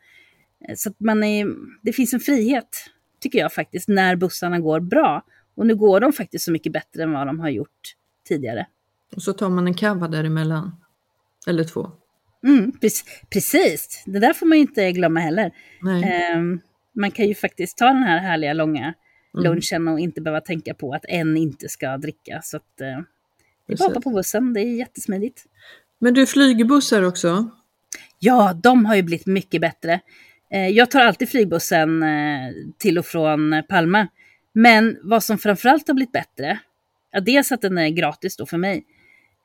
[0.68, 1.46] Eh, så man är,
[1.82, 2.68] det finns en frihet,
[3.20, 5.24] tycker jag faktiskt, när bussarna går bra.
[5.54, 7.94] Och nu går de faktiskt så mycket bättre än vad de har gjort
[8.28, 8.66] tidigare.
[9.16, 10.76] Och så tar man en kava däremellan.
[11.46, 11.90] Eller två.
[12.44, 12.72] Mm,
[13.30, 15.52] precis, det där får man ju inte glömma heller.
[16.34, 16.60] Um,
[16.92, 18.94] man kan ju faktiskt ta den här härliga långa.
[19.32, 22.40] Lunchen och inte behöva tänka på att en inte ska dricka.
[22.42, 23.04] Så att, uh,
[23.66, 25.44] det är bara hoppa på bussen, det är jättesmidigt.
[25.98, 27.50] Men du, flygbussar också?
[28.18, 30.00] Ja, de har ju blivit mycket bättre.
[30.50, 34.08] Eh, jag tar alltid flygbussen eh, till och från Palma.
[34.52, 36.58] Men vad som framförallt har blivit bättre,
[37.12, 38.84] ja, dels att den är gratis då för mig,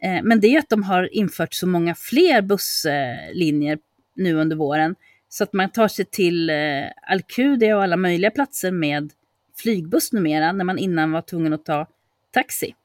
[0.03, 3.77] eh, men det är att de har infört så många fler busslinjer
[4.15, 4.95] nu under våren.
[5.29, 9.11] Så att man tar sig till eh, Alcudia och alla möjliga platser med
[9.57, 11.87] flygbuss numera, när man innan var tvungen att ta
[12.31, 12.75] taxi.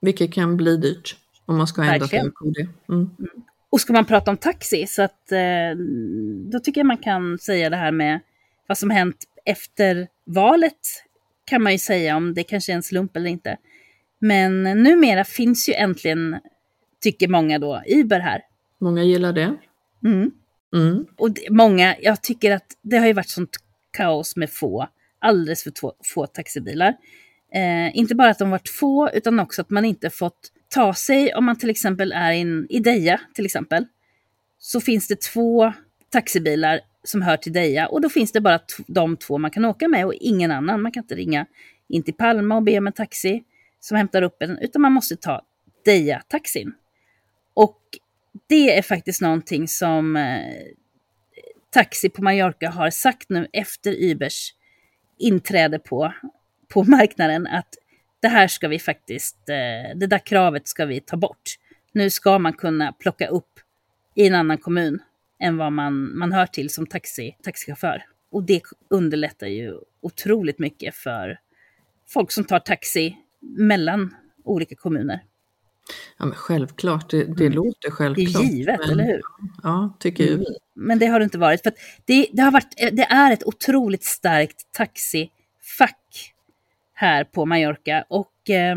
[0.00, 2.60] Vilket kan bli dyrt om man ska till KD.
[2.88, 3.10] Mm.
[3.18, 3.30] Mm.
[3.70, 5.76] Och ska man prata om taxi, så att, eh,
[6.52, 8.20] då tycker jag man kan säga det här med
[8.66, 11.04] vad som hänt efter valet,
[11.44, 13.56] kan man ju säga om det kanske är en slump eller inte.
[14.18, 16.36] Men numera finns ju äntligen,
[17.00, 18.42] tycker många då, Uber här.
[18.78, 19.56] Många gillar det.
[20.04, 20.30] Mm.
[20.74, 21.06] Mm.
[21.16, 23.56] Och det, många, jag tycker att det har ju varit sånt
[23.90, 24.88] kaos med få,
[25.22, 25.72] alldeles för
[26.14, 26.96] få taxibilar.
[27.54, 31.34] Eh, inte bara att de varit få, utan också att man inte fått ta sig,
[31.34, 33.86] om man till exempel är in, i Deja till exempel,
[34.58, 35.72] så finns det två
[36.10, 39.88] taxibilar som hör till Deja och då finns det bara de två man kan åka
[39.88, 40.82] med och ingen annan.
[40.82, 41.46] Man kan inte ringa
[41.88, 43.44] in till Palma och be om en taxi
[43.80, 45.42] som hämtar upp en, utan man måste ta
[45.84, 46.72] Deja-taxin.
[47.54, 47.80] Och
[48.48, 50.42] det är faktiskt någonting som eh,
[51.70, 54.54] Taxi på Mallorca har sagt nu efter Ubers
[55.22, 56.12] inträde på,
[56.68, 57.74] på marknaden att
[58.20, 61.58] det här ska vi faktiskt, eh, det där kravet ska vi ta bort.
[61.92, 63.60] Nu ska man kunna plocka upp
[64.14, 65.02] i en annan kommun
[65.40, 68.04] än vad man, man hör till som taxi, taxichaufför.
[68.30, 71.38] Och det underlättar ju otroligt mycket för
[72.08, 75.20] folk som tar taxi mellan olika kommuner.
[76.18, 77.52] Ja, men självklart, det, det mm.
[77.52, 78.42] låter självklart.
[78.42, 79.20] Det är givet, men, eller hur?
[79.62, 80.38] Ja, tycker mm.
[80.38, 80.46] vi.
[80.74, 81.62] Men det har det inte varit.
[81.62, 81.72] För
[82.04, 86.32] det, det, har varit, det är ett otroligt starkt taxifack
[86.94, 88.04] här på Mallorca.
[88.08, 88.76] Och eh,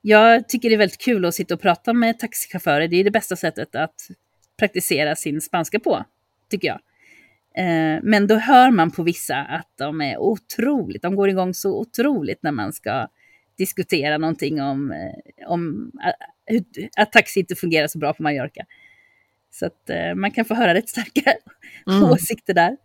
[0.00, 2.88] jag tycker det är väldigt kul att sitta och prata med taxichaufförer.
[2.88, 3.94] Det är det bästa sättet att
[4.58, 6.04] praktisera sin spanska på,
[6.50, 6.80] tycker jag.
[7.56, 11.80] Eh, men då hör man på vissa att de är otroligt, de går igång så
[11.80, 13.08] otroligt när man ska
[13.60, 16.14] diskutera någonting om, eh, om att,
[16.96, 18.64] att taxi inte fungerar så bra på Mallorca.
[19.50, 21.34] Så att eh, man kan få höra rätt starka
[21.86, 22.02] mm.
[22.10, 22.76] åsikter där.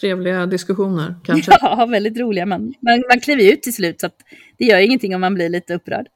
[0.00, 1.52] Trevliga diskussioner kanske?
[1.60, 2.46] Ja, väldigt roliga.
[2.46, 4.16] Man, man, man kliver ut till slut så att
[4.58, 6.06] det gör ingenting om man blir lite upprörd.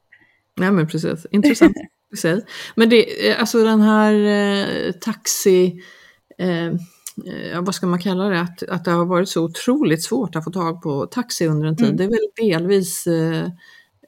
[0.55, 1.77] Nej men precis, intressant
[2.13, 2.45] i sig.
[2.75, 3.05] Men det,
[3.37, 5.81] alltså den här eh, taxi...
[6.37, 6.73] Eh,
[7.23, 10.43] ja, vad ska man kalla det, att, att det har varit så otroligt svårt att
[10.43, 11.87] få tag på taxi under en tid.
[11.87, 11.97] Mm.
[11.97, 13.45] Det är väl delvis eh,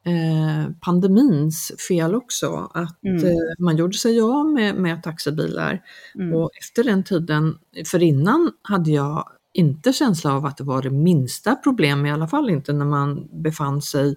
[0.05, 3.25] eh, pandemins fel också, att mm.
[3.25, 5.81] eh, man gjorde sig av med, med taxibilar.
[6.15, 6.35] Mm.
[6.35, 10.89] Och efter den tiden, för innan hade jag inte känsla av att det var det
[10.89, 14.15] minsta problem, i alla fall inte när man befann sig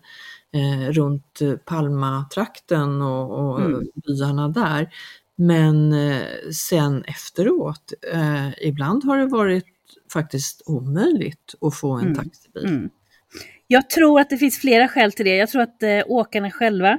[0.52, 3.86] eh, runt Palma-trakten och, och mm.
[4.06, 4.88] byarna där.
[5.40, 9.64] Men eh, sen efteråt, eh, ibland har det varit
[10.12, 12.14] faktiskt omöjligt att få en mm.
[12.14, 12.64] taxibil.
[12.64, 12.90] Mm.
[13.66, 15.36] Jag tror att det finns flera skäl till det.
[15.36, 16.98] Jag tror att eh, åkarna själva,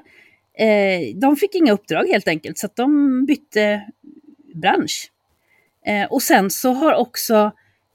[0.57, 3.91] eh, de fick inga uppdrag helt enkelt, så att de bytte
[4.55, 5.11] bransch.
[5.85, 7.51] Eh, och sen så har också,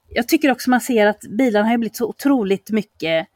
[0.09, 3.27] jag tycker också man ser att bilarna har blivit så otroligt mycket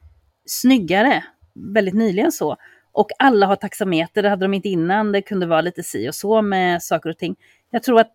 [0.46, 2.56] snyggare, väldigt nyligen så.
[2.92, 5.12] Och alla har taxameter, det hade de inte innan.
[5.12, 7.36] Det kunde vara lite si och så med saker och ting.
[7.70, 8.12] Jag tror att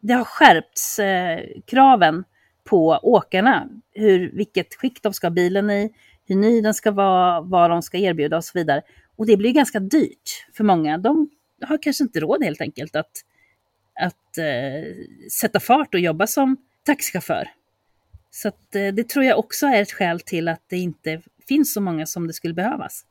[0.00, 2.24] det har skärpts eh, kraven
[2.64, 3.68] på åkarna.
[3.92, 5.92] Hur, vilket skick de ska ha bilen i,
[6.26, 8.82] hur ny den ska vara, vad de ska erbjuda och så vidare.
[9.16, 10.98] Och det blir ganska dyrt för många.
[10.98, 11.30] De
[11.62, 13.10] har kanske inte råd helt enkelt att,
[14.00, 15.04] att eh,
[15.40, 17.48] sätta fart och jobba som taxichaufför.
[18.30, 21.74] Så att, eh, det tror jag också är ett skäl till att det inte finns
[21.74, 23.04] så många som det skulle behövas.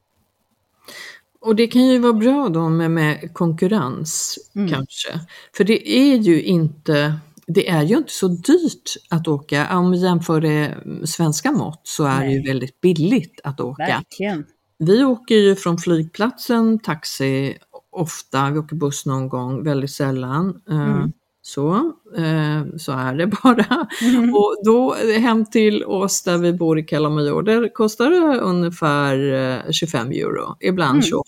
[1.41, 4.69] Och det kan ju vara bra då med, med konkurrens mm.
[4.69, 5.19] kanske.
[5.57, 9.77] För det är ju inte det är ju inte så dyrt att åka.
[9.77, 12.27] Om vi jämför det svenska mått så är Nej.
[12.27, 13.83] det ju väldigt billigt att åka.
[13.83, 14.45] Verkligen.
[14.79, 17.57] Vi åker ju från flygplatsen taxi
[17.91, 20.61] ofta, vi åker buss någon gång, väldigt sällan.
[20.69, 21.11] Mm.
[21.49, 21.75] Så,
[22.17, 23.87] eh, så är det bara.
[24.01, 24.35] Mm.
[24.35, 30.11] Och då hem till oss där vi bor i Calamajor, där kostar det ungefär 25
[30.11, 31.01] eh, euro, ibland mm.
[31.01, 31.25] 28.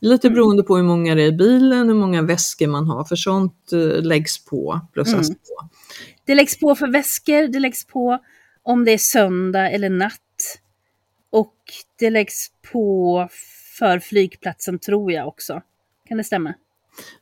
[0.00, 0.34] Lite mm.
[0.34, 3.72] beroende på hur många det är i bilen, hur många väskor man har, för sånt
[3.72, 5.38] eh, läggs på, plussas mm.
[5.38, 5.68] på.
[6.24, 8.18] Det läggs på för väskor, det läggs på
[8.62, 10.60] om det är söndag eller natt.
[11.30, 11.56] Och
[11.98, 13.28] det läggs på
[13.78, 15.62] för flygplatsen tror jag också.
[16.08, 16.54] Kan det stämma?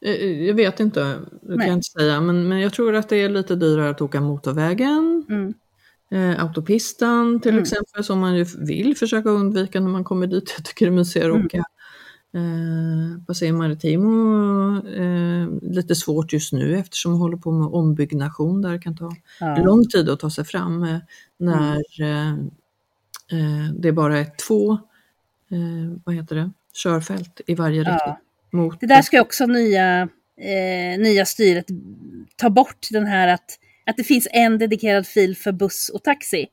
[0.01, 3.09] Eh, eh, jag vet inte, det kan jag inte säga, men, men jag tror att
[3.09, 5.25] det är lite dyrare att åka motorvägen.
[5.29, 5.55] Mm.
[6.11, 7.63] Eh, autopistan till mm.
[7.63, 10.55] exempel, som man ju vill försöka undvika när man kommer dit.
[10.57, 11.47] Jag tycker det är mysigare att mm.
[11.47, 11.65] åka
[12.35, 14.87] eh, Paseo Maritimo.
[14.89, 19.13] Eh, lite svårt just nu eftersom man håller på med ombyggnation där det kan ta
[19.41, 19.65] ja.
[19.65, 20.99] lång tid att ta sig fram eh,
[21.39, 22.51] när mm.
[23.33, 24.79] eh, det bara är två
[26.05, 28.15] vad heter det, körfält i varje riktning.
[28.51, 28.81] Mot...
[28.81, 30.09] Det där ska också nya,
[30.41, 31.67] eh, nya styret
[32.37, 36.47] ta bort den här att, att det finns en dedikerad fil för buss och taxi.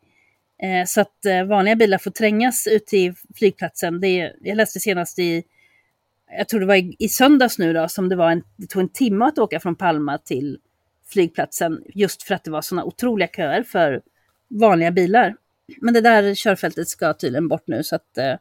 [0.63, 4.01] Eh, så att eh, vanliga bilar får trängas ut till flygplatsen.
[4.01, 5.43] Det, jag läste senast i,
[6.37, 8.81] jag tror det var i, i söndags nu då, som det var en, det tog
[8.81, 10.59] en timme att åka från Palma till
[11.07, 14.01] flygplatsen just för att det var sådana otroliga köer för
[14.47, 15.35] vanliga bilar.
[15.81, 18.31] Men det där körfältet ska tydligen bort nu så att eh,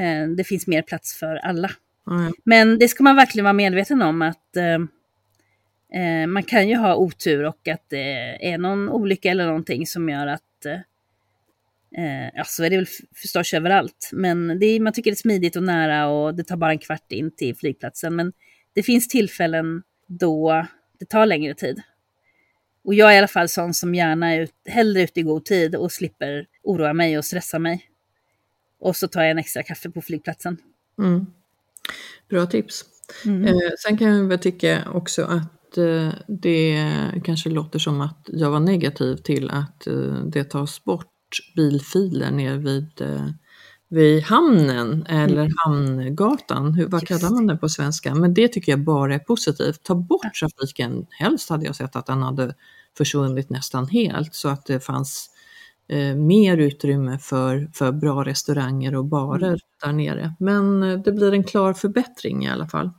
[0.00, 1.70] eh det finns mer plats för alla.
[2.10, 2.32] Mm.
[2.44, 4.74] Men det ska man verkligen vara medveten om att eh,
[6.02, 10.08] eh, man kan ju ha otur och att det är någon olycka eller någonting som
[10.08, 10.80] gör att eh,
[11.96, 14.10] Eh, ja, så är det väl förstås överallt.
[14.12, 16.78] Men det är, man tycker det är smidigt och nära och det tar bara en
[16.78, 18.16] kvart in till flygplatsen.
[18.16, 18.32] Men
[18.72, 20.66] det finns tillfällen då
[20.98, 21.82] det tar längre tid.
[22.84, 25.44] Och jag är i alla fall sån som gärna är ut, hellre ute i god
[25.44, 27.90] tid och slipper oroa mig och stressa mig.
[28.80, 30.56] Och så tar jag en extra kaffe på flygplatsen.
[30.98, 31.26] Mm.
[32.28, 32.84] Bra tips.
[33.24, 33.44] Mm.
[33.44, 36.92] Eh, sen kan jag väl tycka också att eh, det
[37.24, 41.12] kanske låter som att jag var negativ till att eh, det tas bort
[41.56, 43.28] bilfiler ner vid, eh,
[43.88, 45.52] vid hamnen eller mm.
[45.64, 46.74] Hamngatan.
[46.74, 48.14] Hur, vad kallar man det på svenska?
[48.14, 49.82] Men det tycker jag bara är positivt.
[49.82, 51.06] Ta bort trafiken.
[51.10, 52.54] Helst hade jag sett att den hade
[52.98, 55.30] försvunnit nästan helt så att det fanns
[55.88, 59.58] eh, mer utrymme för, för bra restauranger och barer mm.
[59.84, 60.34] där nere.
[60.38, 62.90] Men eh, det blir en klar förbättring i alla fall.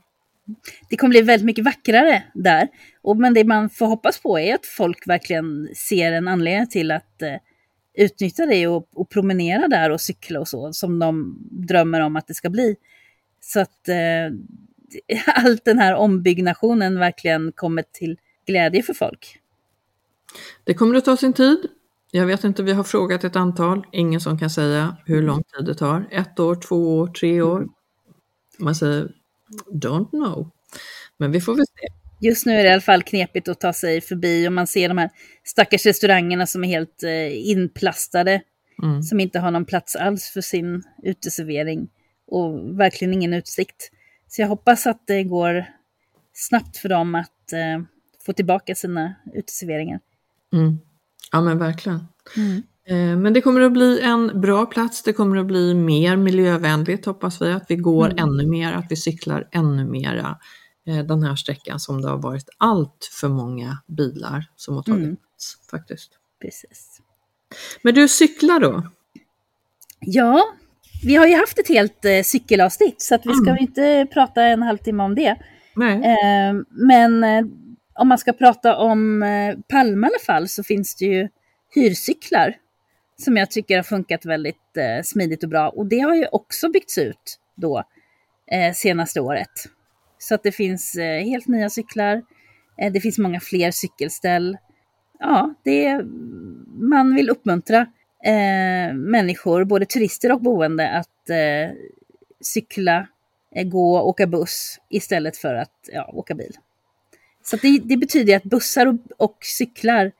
[0.90, 2.68] Det kommer bli väldigt mycket vackrare där.
[3.02, 6.90] Och, men det man får hoppas på är att folk verkligen ser en anledning till
[6.90, 7.34] att eh,
[8.04, 12.26] utnyttja det och, och, promenera där och cykla och så, som de drömmer om att
[12.26, 12.76] det ska bli.
[13.40, 14.34] Så att eh,
[15.44, 19.38] allt den här ombyggnationen verkligen kommer till glädje för folk.
[20.64, 21.58] Det kommer att ta sin tid.
[22.10, 25.66] Jag vet inte, vi har frågat ett antal, ingen som kan säga hur lång tid
[25.66, 26.08] det tar.
[26.10, 27.68] Ett år, två år, tre år.
[28.58, 29.12] Man säger
[29.72, 30.50] don't know.
[31.16, 31.88] Men vi får väl se
[32.20, 34.88] just nu är det i alla fall knepigt att ta sig förbi och man ser
[34.88, 35.10] de här
[35.44, 38.42] stackars restaurangerna som är helt eh, inplastade.
[38.82, 39.02] Mm.
[39.02, 41.88] Som inte har någon plats alls för sin uteservering
[42.26, 43.90] och verkligen ingen utsikt.
[44.28, 45.64] Så jag hoppas att det går
[46.32, 47.84] snabbt för dem att eh,
[48.26, 50.00] få tillbaka sina uteserveringar.
[50.52, 50.78] Mm.
[51.32, 52.08] Ja men verkligen.
[52.36, 52.62] Mm.
[52.88, 57.06] Eh, men det kommer att bli en bra plats, det kommer att bli mer miljövänligt
[57.06, 58.18] hoppas vi, att vi går mm.
[58.18, 60.38] ännu mer, att vi cyklar ännu mera.
[60.86, 65.04] Eh, den här sträckan som det har varit allt för många bilar som har tagit
[65.04, 65.16] mm.
[65.16, 66.10] plats faktiskt.
[66.42, 67.00] Precis.
[67.82, 68.88] Men du cyklar då?
[70.00, 70.44] Ja,
[71.04, 73.62] vi har ju haft ett helt eh, cykelavsnitt så att vi ska mm.
[73.62, 75.36] inte prata en halvtimme om det.
[75.80, 77.44] Eh, men eh,
[77.98, 81.28] om man ska prata om eh, Palma i alla fall så finns det ju
[81.74, 82.54] hyrcyklar
[83.16, 85.68] som jag tycker har funkat väldigt eh, smidigt och bra.
[85.68, 87.84] Och det har ju också byggts ut då
[88.50, 89.50] eh, senaste året.
[90.18, 92.22] Så att det finns eh, helt nya cyklar.
[92.78, 94.58] Eh, det finns många fler cykelställ.
[95.18, 96.00] Ja, det
[96.80, 97.80] man vill uppmuntra
[98.24, 101.76] eh, människor, både turister och boende, att eh,
[102.40, 103.08] cykla,
[103.54, 106.56] eh, gå, åka buss istället för att ja, åka bil.
[107.50, 110.12] Så det, det, betyder att bussar och, och, cyklar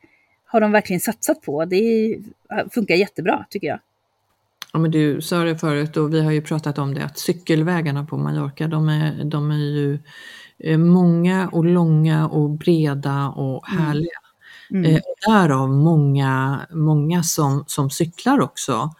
[0.46, 1.64] har de verkligen satsat på.
[1.64, 2.16] Det
[2.70, 3.80] funkar jättebra tycker jag.
[4.72, 8.04] Ja, men du sa det förut och vi har ju pratat om det att cykelvägarna
[8.04, 9.98] på Mallorca de är, de är ju
[10.58, 13.84] eh, många och långa och breda och mm.
[13.84, 14.18] härliga.
[14.70, 14.84] Mm.
[14.84, 18.94] Eh, därav många, många som, som cyklar också.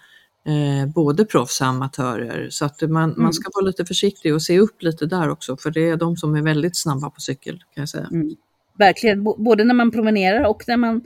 [0.49, 2.51] Eh, både proffs och amatörer.
[2.51, 3.23] Så att man, mm.
[3.23, 6.17] man ska vara lite försiktig och se upp lite där också för det är de
[6.17, 8.09] som är väldigt snabba på cykel kan jag säga.
[8.13, 8.37] Mm.
[8.79, 11.05] Verkligen, B både när man promenerar och när man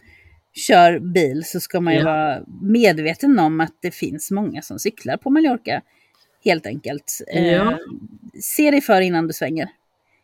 [0.54, 2.04] kör bil så ska man ju ja.
[2.04, 5.82] vara medveten om att det finns många som cyklar på Mallorca.
[6.44, 7.18] Helt enkelt.
[7.26, 7.40] Ja.
[7.40, 7.76] Eh,
[8.40, 9.68] se dig för innan du svänger.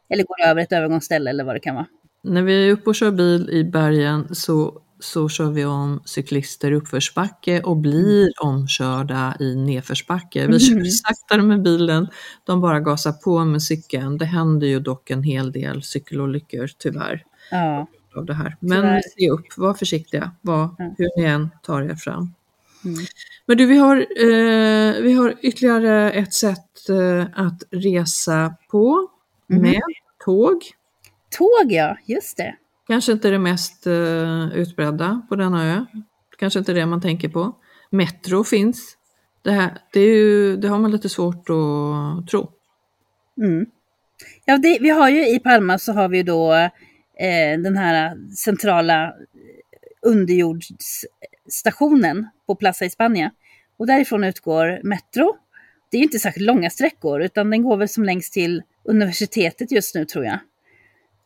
[0.08, 1.86] Eller går över ett övergångsställe eller vad det kan vara.
[2.22, 6.70] När vi är uppe och kör bil i bergen så, så kör vi om cyklister
[6.70, 8.32] i uppförsbacke och blir mm.
[8.40, 10.46] omkörda i nedförsbacke.
[10.46, 10.84] Vi kör mm.
[10.84, 12.08] saktare med bilen,
[12.44, 14.18] de bara gasar på med cykeln.
[14.18, 17.24] Det händer ju dock en hel del cykelolyckor tyvärr.
[17.50, 17.86] Ja
[18.18, 18.56] av det här.
[18.60, 19.02] Men Tyvärr.
[19.18, 20.94] se upp, var försiktiga, var, ja.
[20.98, 22.34] hur ni än tar er fram.
[22.84, 22.98] Mm.
[23.46, 29.08] Men du, vi har, eh, vi har ytterligare ett sätt eh, att resa på
[29.50, 29.62] mm.
[29.62, 29.82] med
[30.24, 30.62] tåg.
[31.30, 32.56] Tåg ja, just det.
[32.88, 35.84] Kanske inte det mest eh, utbredda på denna ö.
[36.38, 37.56] Kanske inte det man tänker på.
[37.90, 38.96] Metro finns.
[39.42, 42.50] Det, här, det, ju, det har man lite svårt att tro.
[43.40, 43.66] Mm.
[44.44, 46.70] Ja, det, vi har ju i Palma så har vi då eh,
[47.58, 49.10] den här centrala eh,
[50.02, 53.30] underjordsstationen på Plaza Hispania.
[53.78, 55.36] Och därifrån utgår Metro.
[55.90, 59.94] Det är inte särskilt långa sträckor utan den går väl som längst till universitetet just
[59.94, 60.38] nu tror jag.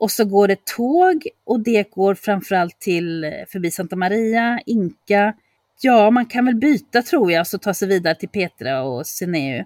[0.03, 5.35] Och så går det tåg och det går framförallt till eh, förbi Santa Maria, Inka.
[5.81, 9.65] Ja, man kan väl byta tror jag, så ta sig vidare till Petra och Sineu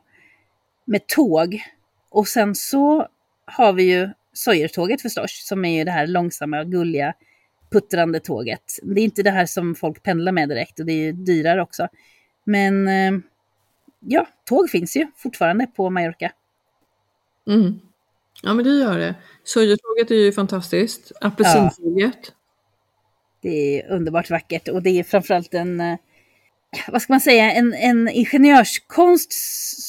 [0.85, 1.63] med tåg.
[2.11, 3.09] Och sen så
[3.45, 7.15] har vi ju Sojertåget förstås, som är ju det här långsamma, gulliga,
[7.71, 8.79] puttrande tåget.
[8.83, 11.63] Det är inte det här som folk pendlar med direkt och det är ju dyrare
[11.63, 11.89] också.
[12.45, 13.13] Men eh,
[14.01, 16.33] ja, tåg finns ju fortfarande på Mallorca.
[17.49, 17.81] Mm.
[18.43, 19.15] Ja, men det gör det.
[19.45, 21.13] Sojatåget är ju fantastiskt.
[21.21, 22.19] Apelsintåget.
[22.23, 22.33] Ja.
[23.43, 25.99] Det är underbart vackert och det är framförallt en, eh,
[26.89, 29.33] vad ska man säga, en, en ingenjörskonst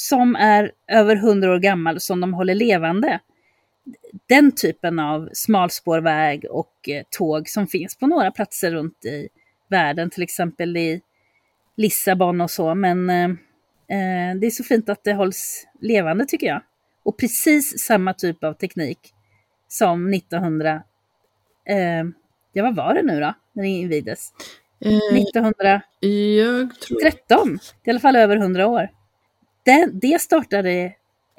[0.08, 3.20] som är över hundra år gammal som de håller levande.
[4.28, 9.28] Den typen av smalspårväg och eh, tåg som finns på några platser runt i
[9.70, 11.02] världen, till exempel i
[11.78, 13.30] Lissabon och så, men eh,
[13.98, 16.62] eh det är så fint att det hålls levande tycker jag.
[17.08, 19.00] Och precis samma typ av teknik
[19.68, 20.84] som 1900,
[21.70, 22.04] eh,
[22.54, 24.32] ja vad var det nu då, när det invigdes?
[24.86, 25.80] Eh, 1913,
[26.88, 27.04] tror...
[27.84, 28.90] i alla fall över 100 år.
[29.66, 30.72] Det, det startade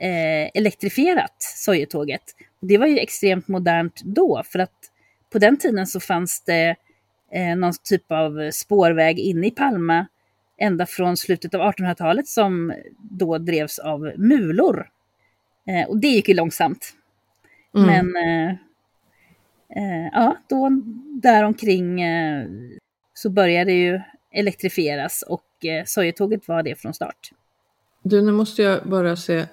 [0.00, 2.22] eh, elektrifierat, Sojetåget.
[2.60, 4.78] Det var ju extremt modernt då, för att
[5.32, 6.76] på den tiden så fanns det
[7.32, 10.06] eh, någon typ av spårväg inne i Palma
[10.60, 14.88] ända från slutet av 1800-talet som då drevs av mulor.
[15.68, 16.94] Eh, och det gick ju långsamt.
[17.76, 17.86] Mm.
[17.86, 18.50] Men eh,
[19.76, 20.70] eh, ja, då
[21.22, 22.46] däromkring eh,
[23.14, 24.00] så började det ju
[24.32, 27.30] elektrifieras och eh, Sojetåget var det från start.
[28.02, 29.46] Du, nu måste jag bara se.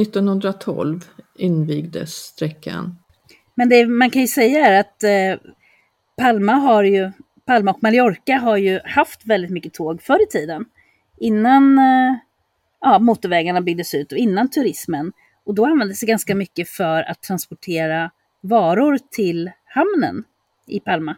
[0.00, 1.04] 1912
[1.38, 2.96] invigdes sträckan.
[3.54, 5.50] Men det man kan ju säga är att eh,
[6.16, 7.12] Palma har ju,
[7.46, 10.64] Palma och Mallorca har ju haft väldigt mycket tåg förr i tiden.
[11.18, 12.16] Innan eh,
[12.80, 15.12] ja, motorvägarna byggdes ut och innan turismen.
[15.50, 20.24] Och då användes det ganska mycket för att transportera varor till hamnen
[20.66, 21.16] i Palma.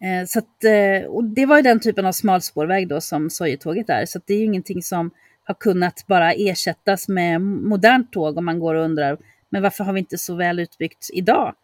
[0.00, 3.90] Eh, så att, eh, och det var ju den typen av smalspårväg då som Sojetåget
[3.90, 5.10] är, så det är ju ingenting som
[5.44, 9.18] har kunnat bara ersättas med modernt tåg om man går och undrar,
[9.50, 11.54] men varför har vi inte så väl utbyggt idag?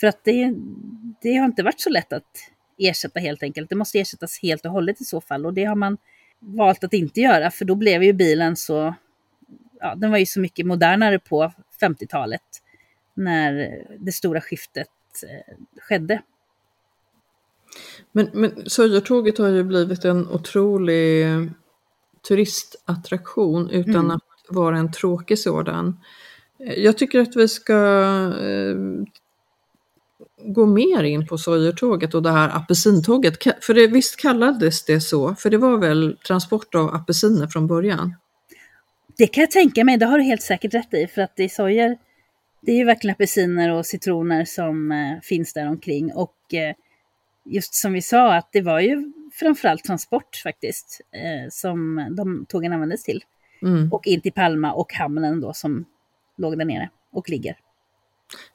[0.00, 0.54] För att det,
[1.22, 3.68] det har inte varit så lätt att ersätta helt enkelt.
[3.68, 5.98] Det måste ersättas helt och hållet i så fall och det har man
[6.38, 8.94] valt att inte göra, för då blev ju bilen så
[9.80, 12.42] ja, den var ju så mycket modernare på 50-talet
[13.14, 14.88] när det stora skiftet
[15.22, 16.22] eh, skedde.
[18.12, 21.26] Men, men Södertåget har ju blivit en otrolig
[22.28, 24.10] turistattraktion utan mm.
[24.10, 26.00] att vara en tråkig sådan.
[26.76, 27.74] Jag tycker att vi ska
[28.40, 28.76] eh,
[30.44, 33.64] gå mer in på Sojertåget och det här apelsintåget.
[33.64, 35.34] För det, visst kallades det så?
[35.34, 38.14] För det var väl transport av apelsiner från början?
[39.20, 41.48] Det kan jag tänka mig, det har du helt säkert rätt i, för att i
[41.48, 41.98] sojer,
[42.62, 46.12] det är ju verkligen apelsiner och citroner som eh, finns där omkring.
[46.12, 46.74] Och eh,
[47.44, 52.72] just som vi sa, att det var ju framförallt transport faktiskt, eh, som de tågen
[52.72, 53.24] användes till.
[53.62, 53.92] Mm.
[53.92, 55.84] Och in till Palma och hamnen då som
[56.36, 57.56] låg där nere och ligger.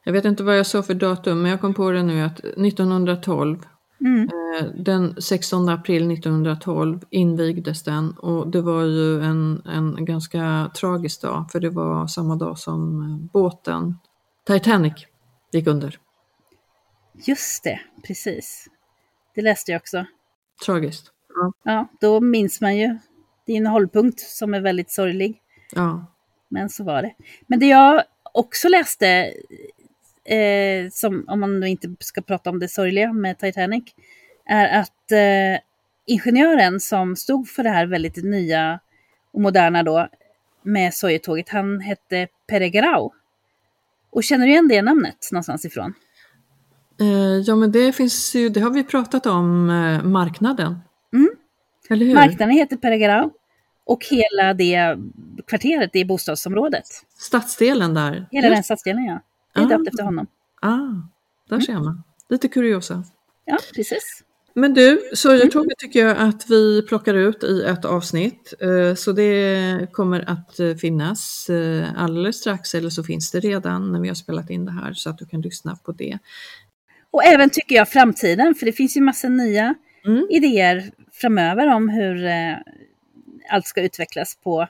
[0.04, 2.38] Jag vet inte vad jag sa för datum, men jag kom på det nu att
[2.38, 3.66] 1912
[4.00, 4.22] Mm.
[4.22, 11.22] Eh, den 16 april 1912 invigdes den och det var ju en, en ganska tragisk
[11.22, 13.94] dag för det var samma dag som eh, båten
[14.46, 15.06] Titanic
[15.52, 15.98] gick under.
[17.14, 18.68] Just det, precis.
[19.34, 20.04] Det läste jag också.
[20.66, 21.10] Tragiskt.
[21.34, 22.98] Ja, ja då minns man ju.
[23.46, 25.40] Det är en hållpunkt som är väldigt sorglig.
[25.74, 26.06] Ja.
[26.48, 27.14] Men så var det.
[27.46, 29.32] Men det jag också läste
[30.28, 33.84] eh, som, om man nu inte ska prata om det sorgliga med Titanic,
[34.46, 35.60] är att eh,
[36.06, 38.80] ingenjören som stod för det här väldigt nya
[39.32, 40.08] och moderna då
[40.62, 43.10] med Sojetåget, han hette Peregrau.
[44.10, 45.94] Och känner du igen det namnet någonstans ifrån?
[47.00, 47.06] Eh,
[47.46, 50.78] ja, men det finns ju, det har vi pratat om, eh, marknaden.
[51.14, 51.28] Mm.
[51.90, 52.14] Eller hur?
[52.14, 53.30] Marknaden heter Peregrau
[53.84, 54.96] och hela det
[55.46, 56.84] kvarteret, det bostadsområdet.
[57.18, 58.26] Stadsdelen där?
[58.30, 59.20] Hela den stadsdelen, ja.
[59.56, 59.68] Det är ah.
[59.68, 60.26] döpt efter honom.
[60.60, 60.88] Ah,
[61.48, 62.02] där ser man.
[62.28, 63.04] Lite kuriosa.
[63.44, 64.22] Ja, precis.
[64.58, 68.54] Men du, Sörjartåget tycker jag att vi plockar ut i ett avsnitt.
[68.60, 73.92] Eh, så det kommer att eh, finnas eh, alldeles strax, eller så finns det redan
[73.92, 76.18] när vi har spelat in det här, så att du kan lyssna på det.
[77.10, 80.26] Och även tycker jag framtiden, för det finns ju massa nya mm.
[80.30, 82.28] idéer framöver om hur
[83.50, 84.66] allt ska utvecklas på,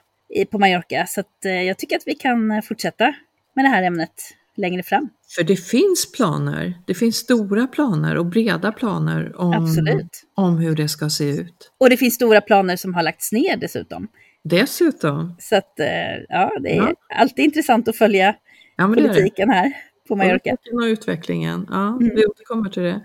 [0.51, 1.05] på Mallorca.
[1.07, 3.13] Så jag tycker att vi kan fortsätta
[3.55, 4.13] med det här ämnet
[4.57, 5.09] längre fram.
[5.35, 10.23] För det finns planer, det finns stora planer och breda planer om, Absolut.
[10.35, 11.71] om hur det ska se ut.
[11.77, 14.07] Och det finns stora planer som har lagts ner dessutom.
[14.43, 15.35] Dessutom.
[15.39, 15.87] Så att, eh,
[16.29, 16.93] ja, det är ja.
[17.15, 18.35] alltid intressant att följa
[18.75, 19.73] ja, politiken här
[20.07, 20.57] på Mallorca.
[20.73, 22.15] Och utvecklingen, ja, mm.
[22.15, 23.01] vi återkommer till det.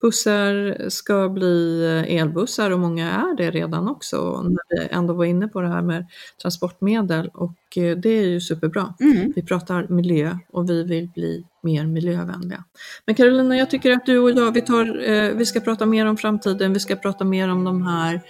[0.00, 4.42] Bussar ska bli eh, elbussar och många är det redan också.
[4.42, 6.06] När vi ändå var inne på det här med
[6.42, 8.94] transportmedel och det är ju superbra.
[9.00, 9.32] Mm.
[9.36, 12.64] Vi pratar miljö och vi vill bli mer miljövänliga.
[13.06, 16.06] Men Carolina, jag tycker att du och jag, vi, tar, eh, vi ska prata mer
[16.06, 18.20] om framtiden, vi ska prata mer om de här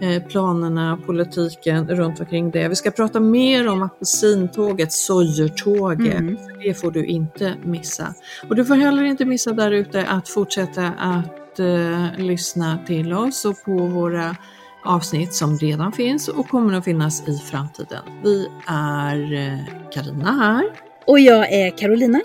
[0.00, 2.68] eh, planerna, politiken runt omkring det.
[2.68, 6.36] Vi ska prata mer om apelsintåget, sojertåget, mm.
[6.64, 8.14] det får du inte missa.
[8.48, 13.44] Och du får heller inte missa där ute att fortsätta att eh, lyssna till oss
[13.44, 14.36] och på våra
[14.84, 18.02] avsnitt som redan finns och kommer att finnas i framtiden.
[18.22, 19.58] Vi är eh,
[19.94, 20.64] Karina här.
[21.06, 22.20] Och jag är Carolina.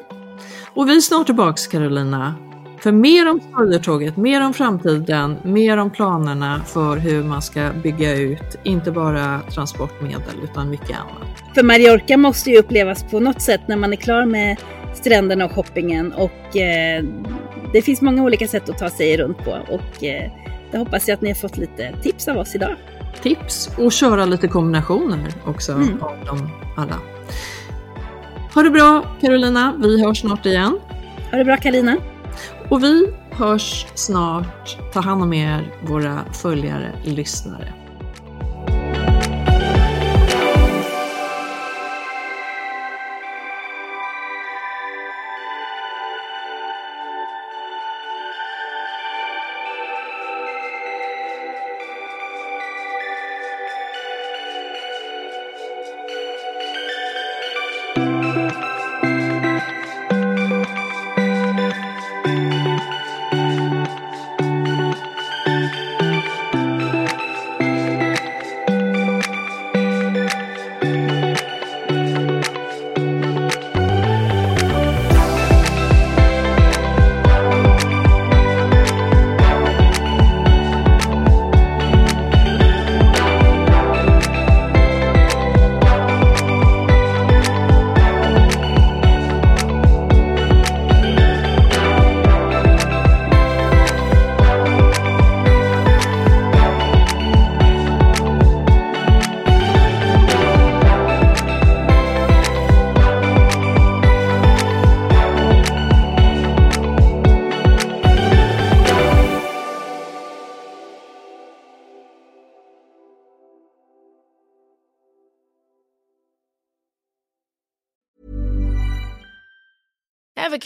[0.73, 2.35] Och vi är snart tillbaks Carolina.
[2.79, 8.15] För mer om Södertåget, mer om framtiden, mer om planerna för hur man ska bygga
[8.15, 11.55] ut, inte bara transportmedel utan mycket annat.
[11.55, 14.57] För Mallorca måste ju upplevas på något sätt när man är klar med
[14.93, 17.03] stränderna och shoppingen och eh,
[17.73, 20.31] det finns många olika sätt att ta sig runt på och eh,
[20.71, 22.75] det hoppas jag att ni har fått lite tips av oss idag.
[23.21, 26.03] Tips och köra lite kombinationer också mm.
[26.03, 26.99] av dem alla.
[28.53, 30.79] Ha det bra Carolina, vi hörs snart igen.
[31.31, 31.97] Ha det bra Karina.
[32.69, 34.77] Och vi hörs snart.
[34.93, 37.73] Ta hand om er, våra följare, lyssnare.